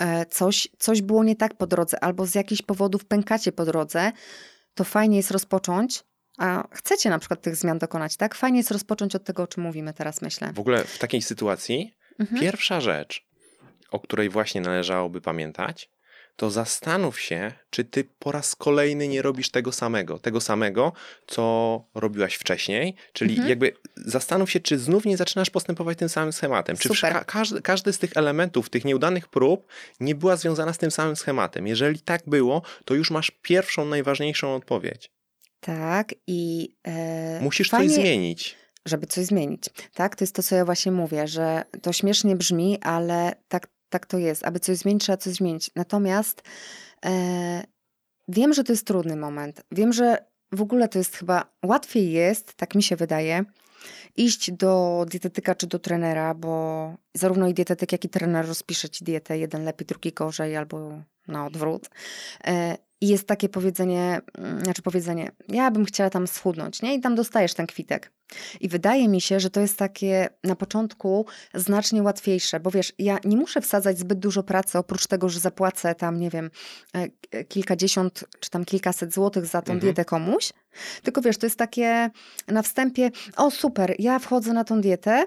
e, 0.00 0.26
coś, 0.26 0.68
coś 0.78 1.02
było 1.02 1.24
nie 1.24 1.36
tak 1.36 1.54
po 1.54 1.66
drodze, 1.66 2.04
albo 2.04 2.26
z 2.26 2.34
jakichś 2.34 2.62
powodów 2.62 3.04
pękacie 3.04 3.52
po 3.52 3.64
drodze, 3.64 4.12
to 4.74 4.84
fajnie 4.84 5.16
jest 5.16 5.30
rozpocząć, 5.30 6.04
a 6.38 6.68
chcecie 6.72 7.10
na 7.10 7.18
przykład 7.18 7.42
tych 7.42 7.56
zmian 7.56 7.78
dokonać, 7.78 8.16
tak? 8.16 8.34
Fajnie 8.34 8.58
jest 8.58 8.70
rozpocząć 8.70 9.14
od 9.14 9.24
tego, 9.24 9.42
o 9.42 9.46
czym 9.46 9.62
mówimy 9.62 9.92
teraz, 9.92 10.22
myślę. 10.22 10.52
W 10.52 10.60
ogóle 10.60 10.84
w 10.84 10.98
takiej 10.98 11.22
sytuacji 11.22 11.94
mhm. 12.18 12.40
pierwsza 12.40 12.80
rzecz, 12.80 13.26
o 13.90 14.00
której 14.00 14.28
właśnie 14.28 14.60
należałoby 14.60 15.20
pamiętać, 15.20 15.90
to 16.36 16.50
zastanów 16.50 17.20
się, 17.20 17.52
czy 17.70 17.84
ty 17.84 18.04
po 18.18 18.32
raz 18.32 18.56
kolejny 18.56 19.08
nie 19.08 19.22
robisz 19.22 19.50
tego 19.50 19.72
samego, 19.72 20.18
tego 20.18 20.40
samego, 20.40 20.92
co 21.26 21.84
robiłaś 21.94 22.34
wcześniej, 22.34 22.94
czyli 23.12 23.30
mhm. 23.30 23.48
jakby 23.48 23.72
zastanów 23.96 24.50
się, 24.50 24.60
czy 24.60 24.78
znów 24.78 25.04
nie 25.04 25.16
zaczynasz 25.16 25.50
postępować 25.50 25.98
tym 25.98 26.08
samym 26.08 26.32
schematem, 26.32 26.76
czy 26.76 26.88
ka 27.00 27.24
każdy, 27.24 27.62
każdy 27.62 27.92
z 27.92 27.98
tych 27.98 28.16
elementów, 28.16 28.70
tych 28.70 28.84
nieudanych 28.84 29.28
prób 29.28 29.66
nie 30.00 30.14
była 30.14 30.36
związana 30.36 30.72
z 30.72 30.78
tym 30.78 30.90
samym 30.90 31.16
schematem. 31.16 31.66
Jeżeli 31.66 32.00
tak 32.00 32.22
było, 32.26 32.62
to 32.84 32.94
już 32.94 33.10
masz 33.10 33.30
pierwszą, 33.42 33.84
najważniejszą 33.84 34.54
odpowiedź. 34.54 35.10
Tak 35.60 36.14
i... 36.26 36.74
E, 36.86 37.40
Musisz 37.42 37.70
fajnie... 37.70 37.88
coś 37.88 37.96
zmienić 37.96 38.56
żeby 38.86 39.06
coś 39.06 39.24
zmienić. 39.24 39.64
Tak, 39.94 40.16
to 40.16 40.24
jest 40.24 40.34
to, 40.34 40.42
co 40.42 40.56
ja 40.56 40.64
właśnie 40.64 40.92
mówię, 40.92 41.28
że 41.28 41.62
to 41.82 41.92
śmiesznie 41.92 42.36
brzmi, 42.36 42.78
ale 42.82 43.32
tak 43.48 43.68
tak 43.88 44.06
to 44.06 44.18
jest. 44.18 44.44
Aby 44.44 44.60
coś 44.60 44.76
zmienić, 44.76 45.02
trzeba 45.02 45.16
coś 45.16 45.32
zmienić. 45.32 45.70
Natomiast 45.76 46.42
e, 47.04 47.64
wiem, 48.28 48.54
że 48.54 48.64
to 48.64 48.72
jest 48.72 48.86
trudny 48.86 49.16
moment. 49.16 49.62
Wiem, 49.72 49.92
że 49.92 50.26
w 50.52 50.62
ogóle 50.62 50.88
to 50.88 50.98
jest 50.98 51.16
chyba 51.16 51.44
łatwiej 51.64 52.12
jest, 52.12 52.54
tak 52.54 52.74
mi 52.74 52.82
się 52.82 52.96
wydaje, 52.96 53.44
iść 54.16 54.50
do 54.52 55.04
dietetyka 55.10 55.54
czy 55.54 55.66
do 55.66 55.78
trenera, 55.78 56.34
bo 56.34 56.94
zarówno 57.14 57.48
i 57.48 57.54
dietetyk, 57.54 57.92
jak 57.92 58.04
i 58.04 58.08
trener 58.08 58.46
rozpisze 58.46 58.88
ci 58.88 59.04
dietę, 59.04 59.38
jeden 59.38 59.64
lepiej, 59.64 59.86
drugi 59.86 60.12
gorzej, 60.12 60.56
albo 60.56 61.02
na 61.28 61.46
odwrót. 61.46 61.90
E, 62.44 62.78
I 63.00 63.08
jest 63.08 63.26
takie 63.26 63.48
powiedzenie, 63.48 64.20
mm, 64.38 64.60
znaczy 64.60 64.82
powiedzenie, 64.82 65.32
ja 65.48 65.70
bym 65.70 65.84
chciała 65.84 66.10
tam 66.10 66.26
schudnąć, 66.26 66.82
nie? 66.82 66.94
I 66.94 67.00
tam 67.00 67.14
dostajesz 67.14 67.54
ten 67.54 67.66
kwitek. 67.66 68.12
I 68.60 68.68
wydaje 68.68 69.08
mi 69.08 69.20
się, 69.20 69.40
że 69.40 69.50
to 69.50 69.60
jest 69.60 69.76
takie 69.76 70.28
na 70.44 70.56
początku 70.56 71.26
znacznie 71.54 72.02
łatwiejsze, 72.02 72.60
bo 72.60 72.70
wiesz, 72.70 72.92
ja 72.98 73.18
nie 73.24 73.36
muszę 73.36 73.60
wsadzać 73.60 73.98
zbyt 73.98 74.18
dużo 74.18 74.42
pracy, 74.42 74.78
oprócz 74.78 75.06
tego, 75.06 75.28
że 75.28 75.40
zapłacę 75.40 75.94
tam, 75.94 76.20
nie 76.20 76.30
wiem, 76.30 76.50
e, 76.96 77.08
e, 77.30 77.44
kilkadziesiąt 77.44 78.24
czy 78.40 78.50
tam 78.50 78.64
kilkaset 78.64 79.14
złotych 79.14 79.46
za 79.46 79.62
tą 79.62 79.72
mhm. 79.72 79.80
dietę 79.80 80.04
komuś, 80.04 80.52
tylko 81.02 81.20
wiesz, 81.20 81.38
to 81.38 81.46
jest 81.46 81.58
takie 81.58 82.10
na 82.48 82.62
wstępie, 82.62 83.10
o 83.36 83.50
super, 83.50 83.94
ja 83.98 84.18
wchodzę 84.18 84.52
na 84.52 84.64
tą 84.64 84.80
dietę, 84.80 85.26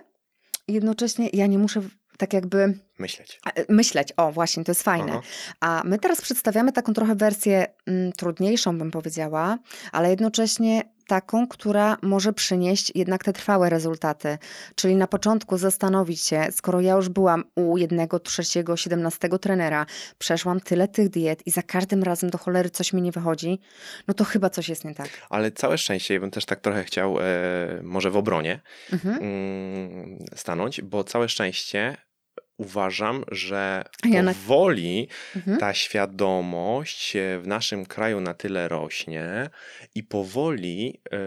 jednocześnie 0.68 1.30
ja 1.34 1.48
nie 1.48 1.58
muszę 1.58 1.82
tak 2.18 2.34
jakby. 2.34 2.80
Myśleć. 3.00 3.40
E, 3.56 3.74
myśleć, 3.74 4.14
o 4.18 4.32
właśnie, 4.32 4.64
to 4.64 4.72
jest 4.72 4.84
fajne. 4.84 5.12
Aha. 5.12 5.22
A 5.60 5.82
my 5.86 6.00
teraz 6.00 6.22
przedstawiamy 6.22 6.72
taką 6.72 6.94
trochę 6.94 7.16
wersję 7.16 7.68
mm, 7.86 8.12
trudniejszą, 8.12 8.78
bym 8.78 8.92
powiedziała, 8.92 9.58
ale 9.92 10.10
jednocześnie 10.10 10.82
taką, 11.10 11.48
która 11.48 11.98
może 12.02 12.34
przynieść 12.34 12.92
jednak 12.96 13.24
te 13.24 13.34
trwałe 13.34 13.70
rezultaty. 13.70 14.38
Czyli 14.76 14.96
na 14.96 15.08
początku 15.08 15.58
zastanowić 15.58 16.22
się, 16.22 16.48
skoro 16.52 16.82
ja 16.82 16.94
już 16.94 17.10
byłam 17.10 17.44
u 17.56 17.78
jednego, 17.78 18.20
trzeciego, 18.20 18.78
siedemnastego 18.78 19.40
trenera, 19.40 19.86
przeszłam 20.18 20.60
tyle 20.60 20.88
tych 20.88 21.10
diet 21.10 21.48
i 21.48 21.52
za 21.52 21.62
każdym 21.62 22.04
razem 22.04 22.30
do 22.30 22.38
cholery 22.38 22.70
coś 22.70 22.94
mi 22.94 23.02
nie 23.02 23.12
wychodzi, 23.12 23.60
no 24.08 24.14
to 24.14 24.24
chyba 24.24 24.50
coś 24.50 24.70
jest 24.70 24.86
nie 24.86 24.96
tak. 24.96 25.10
Ale 25.30 25.52
całe 25.52 25.78
szczęście, 25.78 26.14
ja 26.14 26.20
bym 26.20 26.32
też 26.32 26.46
tak 26.46 26.60
trochę 26.60 26.84
chciał 26.84 27.20
e, 27.20 27.24
może 27.84 28.12
w 28.12 28.18
obronie 28.18 28.60
mhm. 28.94 29.16
mm, 29.16 30.20
stanąć, 30.36 30.82
bo 30.82 31.04
całe 31.04 31.30
szczęście 31.30 31.98
uważam, 32.60 33.24
że 33.32 33.84
powoli 34.26 35.08
mhm. 35.36 35.58
ta 35.58 35.74
świadomość 35.74 37.14
w 37.42 37.48
naszym 37.48 37.86
kraju 37.86 38.22
na 38.22 38.34
tyle 38.34 38.68
rośnie 38.68 39.50
i 39.96 40.04
powoli, 40.04 41.02
e, 41.12 41.18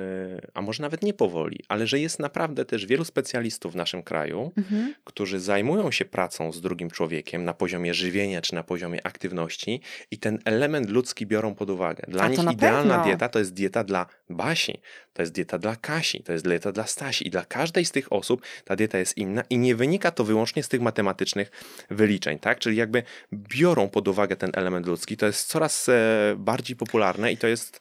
a 0.54 0.62
może 0.62 0.82
nawet 0.82 1.02
nie 1.02 1.14
powoli, 1.14 1.60
ale 1.68 1.86
że 1.86 2.00
jest 2.00 2.18
naprawdę 2.18 2.64
też 2.64 2.86
wielu 2.86 3.04
specjalistów 3.04 3.72
w 3.72 3.76
naszym 3.76 4.02
kraju, 4.02 4.52
mhm. 4.56 4.94
którzy 5.04 5.40
zajmują 5.40 5.90
się 5.90 6.04
pracą 6.04 6.52
z 6.52 6.60
drugim 6.60 6.90
człowiekiem 6.90 7.44
na 7.44 7.54
poziomie 7.54 7.94
żywienia 7.94 8.40
czy 8.40 8.54
na 8.54 8.62
poziomie 8.62 9.06
aktywności 9.06 9.80
i 10.10 10.18
ten 10.18 10.38
element 10.44 10.90
ludzki 10.90 11.26
biorą 11.26 11.54
pod 11.54 11.70
uwagę. 11.70 12.04
Dla 12.08 12.28
nich 12.28 12.52
idealna 12.52 12.94
pewno. 12.94 13.04
dieta 13.04 13.28
to 13.28 13.38
jest 13.38 13.54
dieta 13.54 13.84
dla 13.84 14.06
Basi, 14.30 14.80
to 15.12 15.22
jest 15.22 15.32
dieta 15.32 15.58
dla 15.58 15.76
Kasi, 15.76 16.22
to 16.22 16.32
jest 16.32 16.44
dieta 16.44 16.72
dla 16.72 16.86
Stasi 16.86 17.26
i 17.26 17.30
dla 17.30 17.44
każdej 17.44 17.84
z 17.84 17.90
tych 17.90 18.12
osób 18.12 18.42
ta 18.64 18.76
dieta 18.76 18.98
jest 18.98 19.16
inna 19.16 19.42
i 19.50 19.58
nie 19.58 19.76
wynika 19.76 20.10
to 20.10 20.24
wyłącznie 20.24 20.62
z 20.62 20.68
tych 20.68 20.80
matematycznych 20.80 21.50
wyliczeń, 21.90 22.38
tak? 22.38 22.58
Czyli 22.58 22.76
jakby 22.76 23.02
biorą 23.32 23.88
pod 23.88 24.08
uwagę 24.08 24.36
ten 24.36 24.50
element 24.54 24.86
ludzki, 24.86 25.16
to 25.16 25.26
jest 25.26 25.48
coraz 25.48 25.88
e, 25.88 25.92
bardziej 26.36 26.76
popularne 26.76 27.32
i 27.32 27.36
to 27.36 27.46
jest 27.46 27.80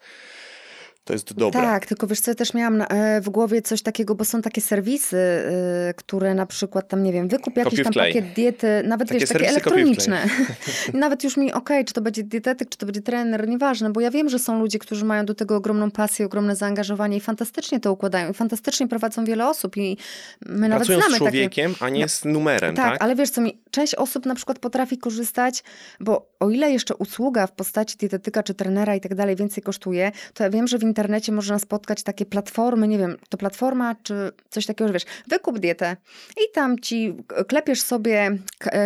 to 1.12 1.16
jest 1.16 1.34
dobre. 1.34 1.62
Tak, 1.62 1.86
tylko 1.86 2.08
wiesz 2.08 2.20
co, 2.20 2.32
ja 2.32 2.36
też 2.36 2.54
miałam 2.54 2.82
e, 2.82 3.22
w 3.22 3.30
głowie 3.30 3.62
coś 3.62 3.82
takiego, 3.82 4.16
bo 4.16 4.26
są 4.26 4.42
takie 4.42 4.62
serwisy, 4.62 5.18
e, 5.18 5.94
które 5.94 6.34
na 6.34 6.46
przykład 6.46 6.88
tam, 6.88 7.04
nie 7.04 7.14
wiem, 7.14 7.28
wykup 7.28 7.58
jakiś 7.58 7.84
tam 7.84 7.94
pakiet 7.94 8.34
diety, 8.34 8.68
nawet 8.86 9.08
takie 9.08 9.20
wiesz, 9.20 9.30
takie 9.30 9.50
elektroniczne. 9.50 10.26
nawet 10.94 11.24
już 11.24 11.38
mi, 11.38 11.54
okej, 11.54 11.78
okay, 11.78 11.86
czy 11.86 11.94
to 11.94 12.02
będzie 12.02 12.24
dietetyk, 12.24 12.70
czy 12.70 12.78
to 12.78 12.86
będzie 12.86 13.02
trener, 13.02 13.48
nieważne, 13.48 13.92
bo 13.92 14.02
ja 14.02 14.12
wiem, 14.12 14.30
że 14.30 14.40
są 14.40 14.60
ludzie, 14.60 14.80
którzy 14.80 15.06
mają 15.06 15.26
do 15.26 15.36
tego 15.36 15.56
ogromną 15.56 15.92
pasję, 15.92 16.26
ogromne 16.26 16.56
zaangażowanie 16.56 17.18
i 17.18 17.22
fantastycznie 17.22 17.80
to 17.80 17.94
układają 17.94 18.32
i 18.32 18.34
fantastycznie 18.34 18.88
prowadzą 18.88 19.26
wiele 19.26 19.50
osób 19.50 19.78
i 19.78 19.98
my 20.46 20.70
nawet 20.70 20.88
Pracują 20.88 21.00
znamy 21.00 21.16
z 21.16 21.18
człowiekiem, 21.18 21.74
takie... 21.74 21.86
a 21.86 21.90
nie 21.90 22.10
z 22.10 22.26
numerem, 22.26 22.76
tak, 22.76 22.92
tak? 22.92 23.04
ale 23.04 23.16
wiesz 23.16 23.30
co, 23.30 23.42
mi 23.42 23.62
część 23.72 23.96
osób 23.96 24.26
na 24.26 24.36
przykład 24.36 24.60
potrafi 24.60 24.98
korzystać, 24.98 25.64
bo 26.00 26.31
o 26.42 26.50
ile 26.50 26.72
jeszcze 26.72 26.96
usługa 26.96 27.48
w 27.48 27.52
postaci 27.52 27.98
dietetyka 27.98 28.44
czy 28.44 28.54
trenera 28.54 28.96
i 28.96 29.02
tak 29.02 29.16
dalej 29.16 29.36
więcej 29.36 29.64
kosztuje, 29.64 30.12
to 30.34 30.44
ja 30.44 30.50
wiem, 30.50 30.68
że 30.68 30.78
w 30.78 30.84
internecie 30.84 31.32
można 31.32 31.60
spotkać 31.60 32.04
takie 32.04 32.26
platformy, 32.26 32.88
nie 32.88 32.98
wiem, 32.98 33.18
to 33.30 33.38
platforma 33.38 33.96
czy 34.04 34.32
coś 34.50 34.66
takiego, 34.66 34.88
że 34.88 34.94
wiesz, 34.94 35.06
wykup 35.28 35.60
dietę 35.60 35.98
i 36.38 36.54
tam 36.54 36.80
ci 36.80 37.16
klepiesz 37.48 37.82
sobie 37.82 38.38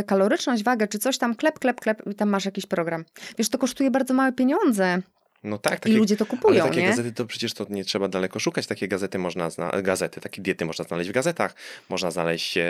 kaloryczność, 0.06 0.63
wagę 0.63 0.88
czy 0.88 1.00
coś 1.00 1.18
tam, 1.18 1.36
klep, 1.36 1.60
klep, 1.60 1.80
klep 1.80 2.02
i 2.12 2.15
tam 2.15 2.30
masz 2.30 2.46
jakiś 2.46 2.65
program. 2.65 3.06
Wiesz, 3.38 3.50
to 3.50 3.58
kosztuje 3.58 3.91
bardzo 3.91 4.13
małe 4.13 4.32
pieniądze. 4.32 5.02
No 5.43 5.58
tak, 5.58 5.80
takie, 5.80 5.95
I 5.95 5.98
ludzie 5.98 6.17
to 6.17 6.26
kupują. 6.26 6.62
Ale 6.62 6.69
takie 6.69 6.82
nie? 6.82 6.88
gazety 6.88 7.12
to 7.12 7.26
przecież 7.26 7.54
to 7.54 7.65
nie 7.69 7.86
trzeba 7.86 8.08
daleko 8.08 8.39
szukać. 8.39 8.67
Takie 8.67 8.88
gazety 8.88 9.19
można 9.19 9.50
znaleźć, 9.50 9.84
gazety, 9.84 10.21
takie 10.21 10.41
diety 10.41 10.65
można 10.65 10.86
znaleźć 10.86 11.10
w 11.10 11.13
gazetach. 11.13 11.56
Można 11.89 12.12
znaleźć 12.12 12.58
e, 12.58 12.63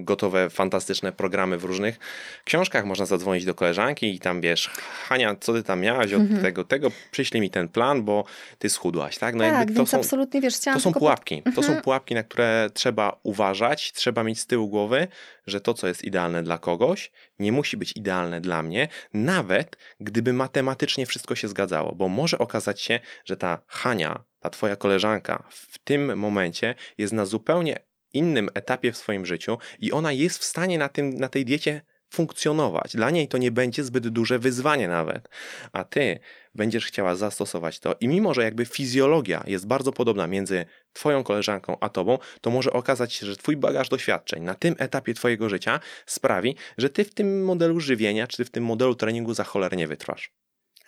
gotowe, 0.00 0.50
fantastyczne 0.50 1.12
programy 1.12 1.58
w 1.58 1.64
różnych 1.64 1.98
książkach. 2.44 2.84
Można 2.84 3.06
zadzwonić 3.06 3.44
do 3.44 3.54
koleżanki 3.54 4.14
i 4.14 4.18
tam 4.18 4.40
wiesz, 4.40 4.70
Hania, 5.08 5.36
co 5.40 5.52
ty 5.52 5.62
tam 5.62 5.80
miałaś 5.80 6.12
od 6.12 6.20
mhm. 6.20 6.42
tego, 6.42 6.64
tego, 6.64 6.90
przyślij 7.10 7.40
mi 7.40 7.50
ten 7.50 7.68
plan, 7.68 8.02
bo 8.02 8.24
ty 8.58 8.70
schudłaś, 8.70 9.18
tak? 9.18 9.34
No 9.34 9.44
tak, 9.44 9.68
to 9.76 9.86
są, 9.86 9.98
absolutnie 9.98 10.40
wiesz, 10.40 10.58
To 10.58 10.80
są 10.80 10.92
pułapki. 10.92 11.42
To 11.42 11.62
są 11.62 11.68
mhm. 11.68 11.82
pułapki, 11.82 12.14
na 12.14 12.22
które 12.22 12.70
trzeba 12.74 13.18
uważać, 13.22 13.92
trzeba 13.92 14.24
mieć 14.24 14.40
z 14.40 14.46
tyłu 14.46 14.68
głowy, 14.68 15.08
że 15.46 15.60
to, 15.60 15.74
co 15.74 15.88
jest 15.88 16.04
idealne 16.04 16.42
dla 16.42 16.58
kogoś, 16.58 17.10
nie 17.38 17.52
musi 17.52 17.76
być 17.76 17.96
idealne 17.96 18.40
dla 18.40 18.62
mnie, 18.62 18.88
nawet 19.14 19.76
gdyby 20.00 20.32
matematycznie 20.32 21.06
wszystko 21.06 21.34
się 21.34 21.48
zgadzało, 21.48 21.89
bo 21.92 22.08
może 22.08 22.38
okazać 22.38 22.80
się, 22.80 23.00
że 23.24 23.36
ta 23.36 23.62
Hania, 23.66 24.24
ta 24.40 24.50
twoja 24.50 24.76
koleżanka 24.76 25.44
w 25.50 25.78
tym 25.78 26.18
momencie 26.18 26.74
jest 26.98 27.12
na 27.12 27.26
zupełnie 27.26 27.76
innym 28.12 28.48
etapie 28.54 28.92
w 28.92 28.96
swoim 28.96 29.26
życiu 29.26 29.58
i 29.78 29.92
ona 29.92 30.12
jest 30.12 30.38
w 30.38 30.44
stanie 30.44 30.78
na, 30.78 30.88
tym, 30.88 31.14
na 31.14 31.28
tej 31.28 31.44
diecie 31.44 31.82
funkcjonować. 32.10 32.96
Dla 32.96 33.10
niej 33.10 33.28
to 33.28 33.38
nie 33.38 33.50
będzie 33.50 33.84
zbyt 33.84 34.08
duże 34.08 34.38
wyzwanie 34.38 34.88
nawet. 34.88 35.28
A 35.72 35.84
ty 35.84 36.20
będziesz 36.54 36.86
chciała 36.86 37.14
zastosować 37.14 37.80
to 37.80 37.94
i 38.00 38.08
mimo, 38.08 38.34
że 38.34 38.42
jakby 38.42 38.66
fizjologia 38.66 39.44
jest 39.46 39.66
bardzo 39.66 39.92
podobna 39.92 40.26
między 40.26 40.64
twoją 40.92 41.24
koleżanką 41.24 41.76
a 41.80 41.88
tobą, 41.88 42.18
to 42.40 42.50
może 42.50 42.72
okazać 42.72 43.12
się, 43.12 43.26
że 43.26 43.36
twój 43.36 43.56
bagaż 43.56 43.88
doświadczeń 43.88 44.42
na 44.42 44.54
tym 44.54 44.74
etapie 44.78 45.14
twojego 45.14 45.48
życia 45.48 45.80
sprawi, 46.06 46.56
że 46.78 46.90
ty 46.90 47.04
w 47.04 47.14
tym 47.14 47.44
modelu 47.44 47.80
żywienia, 47.80 48.26
czy 48.26 48.44
w 48.44 48.50
tym 48.50 48.64
modelu 48.64 48.94
treningu 48.94 49.34
za 49.34 49.44
cholerę 49.44 49.76
nie 49.76 49.88
wytrwasz. 49.88 50.39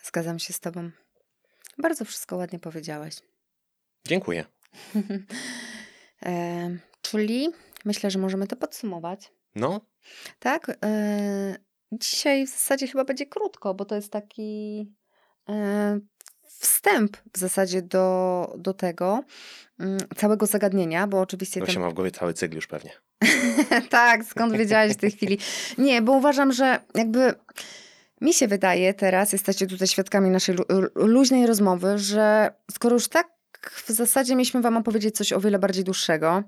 Zgadzam 0.03 0.39
się 0.39 0.53
z 0.53 0.61
tobą. 0.61 0.91
Bardzo 1.79 2.05
wszystko 2.05 2.37
ładnie 2.37 2.59
powiedziałeś. 2.59 3.15
Dziękuję. 4.07 4.45
e, 6.27 6.77
czyli 7.03 7.49
myślę, 7.85 8.11
że 8.11 8.19
możemy 8.19 8.47
to 8.47 8.57
podsumować. 8.57 9.33
No. 9.55 9.81
Tak. 10.39 10.77
E, 10.85 11.57
dzisiaj 11.93 12.47
w 12.47 12.51
zasadzie 12.51 12.87
chyba 12.87 13.05
będzie 13.05 13.27
krótko, 13.27 13.75
bo 13.75 13.85
to 13.85 13.95
jest 13.95 14.13
taki 14.13 14.87
e, 15.49 16.01
wstęp 16.59 17.17
w 17.35 17.39
zasadzie 17.39 17.83
do, 17.83 18.55
do 18.59 18.75
tego 18.75 19.25
mm, 19.79 19.99
całego 20.17 20.47
zagadnienia, 20.47 21.07
bo 21.07 21.21
oczywiście... 21.21 21.61
To 21.61 21.67
ten... 21.67 21.75
się 21.75 21.81
ma 21.81 21.91
w 21.91 21.95
głowie 21.95 22.11
cały 22.11 22.35
cykl 22.35 22.55
już 22.55 22.67
pewnie. 22.67 22.91
tak, 23.91 24.25
skąd 24.25 24.57
wiedziałeś 24.57 24.93
w 24.93 24.97
tej 24.97 25.11
chwili? 25.11 25.39
Nie, 25.79 26.03
bo 26.03 26.13
uważam, 26.13 26.53
że 26.53 26.81
jakby 26.95 27.35
mi 28.23 28.35
się 28.35 28.49
wydaje 28.49 28.95
teraz, 28.95 29.33
jesteście 29.33 29.67
tutaj 29.67 29.89
świadkami 29.89 30.31
naszej 30.31 30.57
luźnej 30.95 31.47
rozmowy, 31.47 31.99
że 31.99 32.55
skoro 32.71 32.95
już 32.95 33.09
tak 33.09 33.29
w 33.87 33.91
zasadzie 33.91 34.35
mieliśmy 34.37 34.61
wam 34.61 34.77
opowiedzieć 34.77 35.17
coś 35.17 35.33
o 35.33 35.41
wiele 35.41 35.59
bardziej 35.59 35.85
dłuższego, 35.85 36.43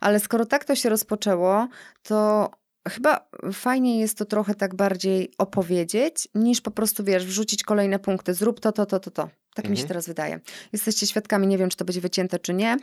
ale 0.00 0.20
skoro 0.20 0.46
tak 0.46 0.64
to 0.64 0.74
się 0.74 0.88
rozpoczęło, 0.88 1.68
to 2.02 2.50
chyba 2.88 3.28
fajnie 3.52 4.00
jest 4.00 4.18
to 4.18 4.24
trochę 4.24 4.54
tak 4.54 4.74
bardziej 4.74 5.32
opowiedzieć, 5.38 6.28
niż 6.34 6.60
po 6.60 6.70
prostu, 6.70 7.04
wiesz, 7.04 7.26
wrzucić 7.26 7.62
kolejne 7.62 7.98
punkty. 7.98 8.34
Zrób 8.34 8.60
to, 8.60 8.72
to, 8.72 8.86
to, 8.86 9.00
to, 9.00 9.10
to. 9.10 9.22
Tak 9.54 9.64
mhm. 9.64 9.70
mi 9.70 9.76
się 9.76 9.82
mhm. 9.82 9.88
teraz 9.88 10.06
wydaje. 10.06 10.40
Jesteście 10.72 11.06
świadkami, 11.06 11.46
nie 11.46 11.58
wiem, 11.58 11.70
czy 11.70 11.76
to 11.76 11.84
będzie 11.84 12.00
wycięte, 12.00 12.38
czy 12.38 12.54
nie. 12.54 12.76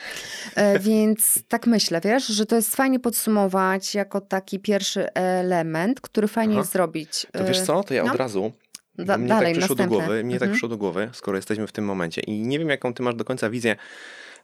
E, 0.56 0.80
więc 0.90 1.40
tak 1.48 1.68
myślę, 1.68 2.02
wiesz, 2.04 2.28
że 2.28 2.46
to 2.46 2.56
jest 2.56 2.76
fajnie 2.76 3.00
podsumować 3.00 3.96
jako 3.96 4.22
taki 4.22 4.60
pierwszy 4.60 5.14
element, 5.14 6.02
który 6.02 6.28
fajnie 6.28 6.54
Aha. 6.54 6.62
jest 6.62 6.72
zrobić. 6.72 7.28
To 7.32 7.46
wiesz 7.46 7.62
co, 7.62 7.84
to 7.84 7.94
ja 7.94 8.04
no? 8.04 8.12
od 8.12 8.18
razu 8.18 8.52
da, 8.98 9.18
mnie 9.18 9.28
dalej, 9.28 9.54
tak 9.54 9.60
przyszło 9.60 9.76
do 9.76 9.88
głowy, 9.88 10.24
mnie 10.24 10.34
tak 10.34 10.34
mhm. 10.34 10.40
tak 10.40 10.50
przyszło 10.50 10.70
do 10.70 10.78
głowy, 10.78 11.10
skoro 11.14 11.38
jesteśmy 11.38 11.68
w 11.68 11.72
tym 11.72 11.86
momencie 11.86 12.22
i 12.22 12.42
nie 12.42 12.60
wiem, 12.60 12.70
jaką 12.70 12.94
ty 12.94 13.04
masz 13.04 13.16
do 13.16 13.26
końca 13.26 13.50
wizję 13.50 13.72
e, 13.72 13.78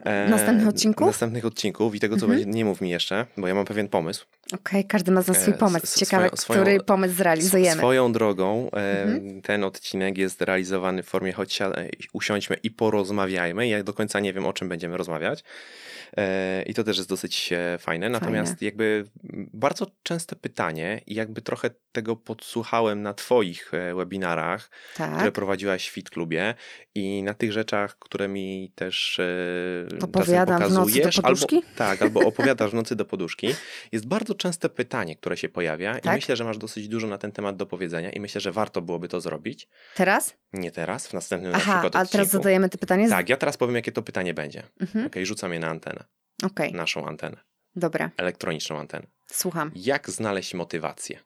następnych 0.06 0.68
odcinków? 0.68 1.08
Następnych 1.08 1.46
odcinków 1.46 1.96
i 1.96 2.00
tego, 2.00 2.18
co 2.18 2.26
mhm. 2.26 2.40
będzie, 2.40 2.58
nie 2.58 2.66
mów 2.66 2.82
mi 2.82 2.90
jeszcze, 2.90 3.26
bo 3.38 3.48
ja 3.48 3.56
mam 3.56 3.66
pewien 3.66 3.88
pomysł. 3.88 4.26
Okej, 4.48 4.60
okay, 4.60 4.84
każdy 4.84 5.12
ma 5.12 5.22
za 5.22 5.34
swój 5.34 5.54
e, 5.54 5.58
pomysł. 5.58 6.00
Ciekawe, 6.00 6.30
swoją, 6.36 6.62
który 6.62 6.80
pomysł 6.80 7.14
zrealizujemy. 7.16 7.78
Swoją 7.78 8.12
drogą 8.12 8.70
e, 8.72 9.04
mhm. 9.04 9.42
ten 9.42 9.64
odcinek 9.64 10.18
jest 10.18 10.42
realizowany 10.42 11.04
w 11.04 11.08
formie 11.08 11.34
choć 11.34 11.60
usiądźmy 12.14 12.56
i 12.64 12.72
porozmawiajmy. 12.72 13.68
Ja 13.68 13.84
do 13.84 13.94
końca 13.94 14.20
nie 14.20 14.34
wiem, 14.34 14.46
o 14.46 14.54
czym 14.54 14.70
będziemy 14.70 14.98
rozmawiać. 14.98 15.44
E, 16.18 16.64
I 16.64 16.74
to 16.74 16.84
też 16.84 16.98
jest 16.98 17.10
dosyć 17.10 17.54
e, 17.54 17.78
fajne. 17.78 18.10
Natomiast 18.10 18.52
fajne. 18.52 18.66
jakby 18.66 19.06
bardzo 19.54 19.88
częste 20.04 20.36
pytanie 20.36 21.02
i 21.08 21.16
jakby 21.16 21.42
trochę 21.42 21.70
tego 21.92 22.16
podsłuchałem 22.16 23.02
na 23.02 23.14
twoich 23.14 23.74
e, 23.74 23.96
webinarach, 23.96 24.70
tak. 24.96 25.16
które 25.16 25.32
prowadziłaś 25.32 25.90
w 25.90 25.92
Fit 25.92 26.10
Klubie 26.10 26.56
i 26.96 27.24
na 27.24 27.34
tych 27.34 27.52
rzeczach, 27.52 28.00
które 28.00 28.28
mi 28.28 28.72
też 28.76 29.22
Opowiadam 30.02 30.62
pokazujesz. 30.62 31.04
W 31.04 31.06
nocy 31.06 31.22
do 31.22 31.28
albo, 31.28 31.48
tak, 31.76 32.02
albo 32.02 32.20
opowiadasz 32.20 32.72
w 32.72 32.74
nocy 32.74 32.96
do 32.96 33.06
poduszki. 33.06 33.56
Jest 33.92 34.08
bardzo 34.08 34.36
częste 34.36 34.70
pytanie, 34.70 35.16
które 35.16 35.38
się 35.38 35.50
pojawia 35.50 35.94
tak? 35.94 36.06
i 36.06 36.10
myślę, 36.10 36.36
że 36.36 36.44
masz 36.44 36.58
dosyć 36.58 36.88
dużo 36.88 37.08
na 37.08 37.18
ten 37.18 37.32
temat 37.32 37.56
do 37.56 37.66
powiedzenia 37.66 38.12
i 38.12 38.20
myślę, 38.20 38.42
że 38.42 38.52
warto 38.52 38.82
byłoby 38.82 39.08
to 39.08 39.22
zrobić. 39.22 39.68
Teraz? 39.96 40.38
Nie 40.54 40.72
teraz, 40.72 41.08
w 41.08 41.14
następnym 41.14 41.56
Aha, 41.56 41.74
na 41.74 41.80
przykład 41.82 41.96
a 41.96 42.12
teraz 42.12 42.30
zadajemy 42.30 42.70
to 42.70 42.78
pytanie? 42.78 43.10
Tak, 43.10 43.30
ja 43.30 43.38
teraz 43.38 43.58
powiem, 43.58 43.76
jakie 43.76 43.92
to 43.92 44.02
pytanie 44.02 44.34
będzie. 44.34 44.60
Mhm. 44.60 45.06
Okej, 45.06 45.08
okay, 45.08 45.26
rzucam 45.26 45.54
je 45.54 45.60
na 45.60 45.68
antenę. 45.68 46.04
Okay. 46.44 46.72
Naszą 46.72 47.08
antenę. 47.08 47.38
Dobra. 47.76 48.12
Elektroniczną 48.18 48.80
antenę. 48.80 49.08
Słucham. 49.32 49.72
Jak 49.76 50.10
znaleźć 50.10 50.54
motywację? 50.54 51.20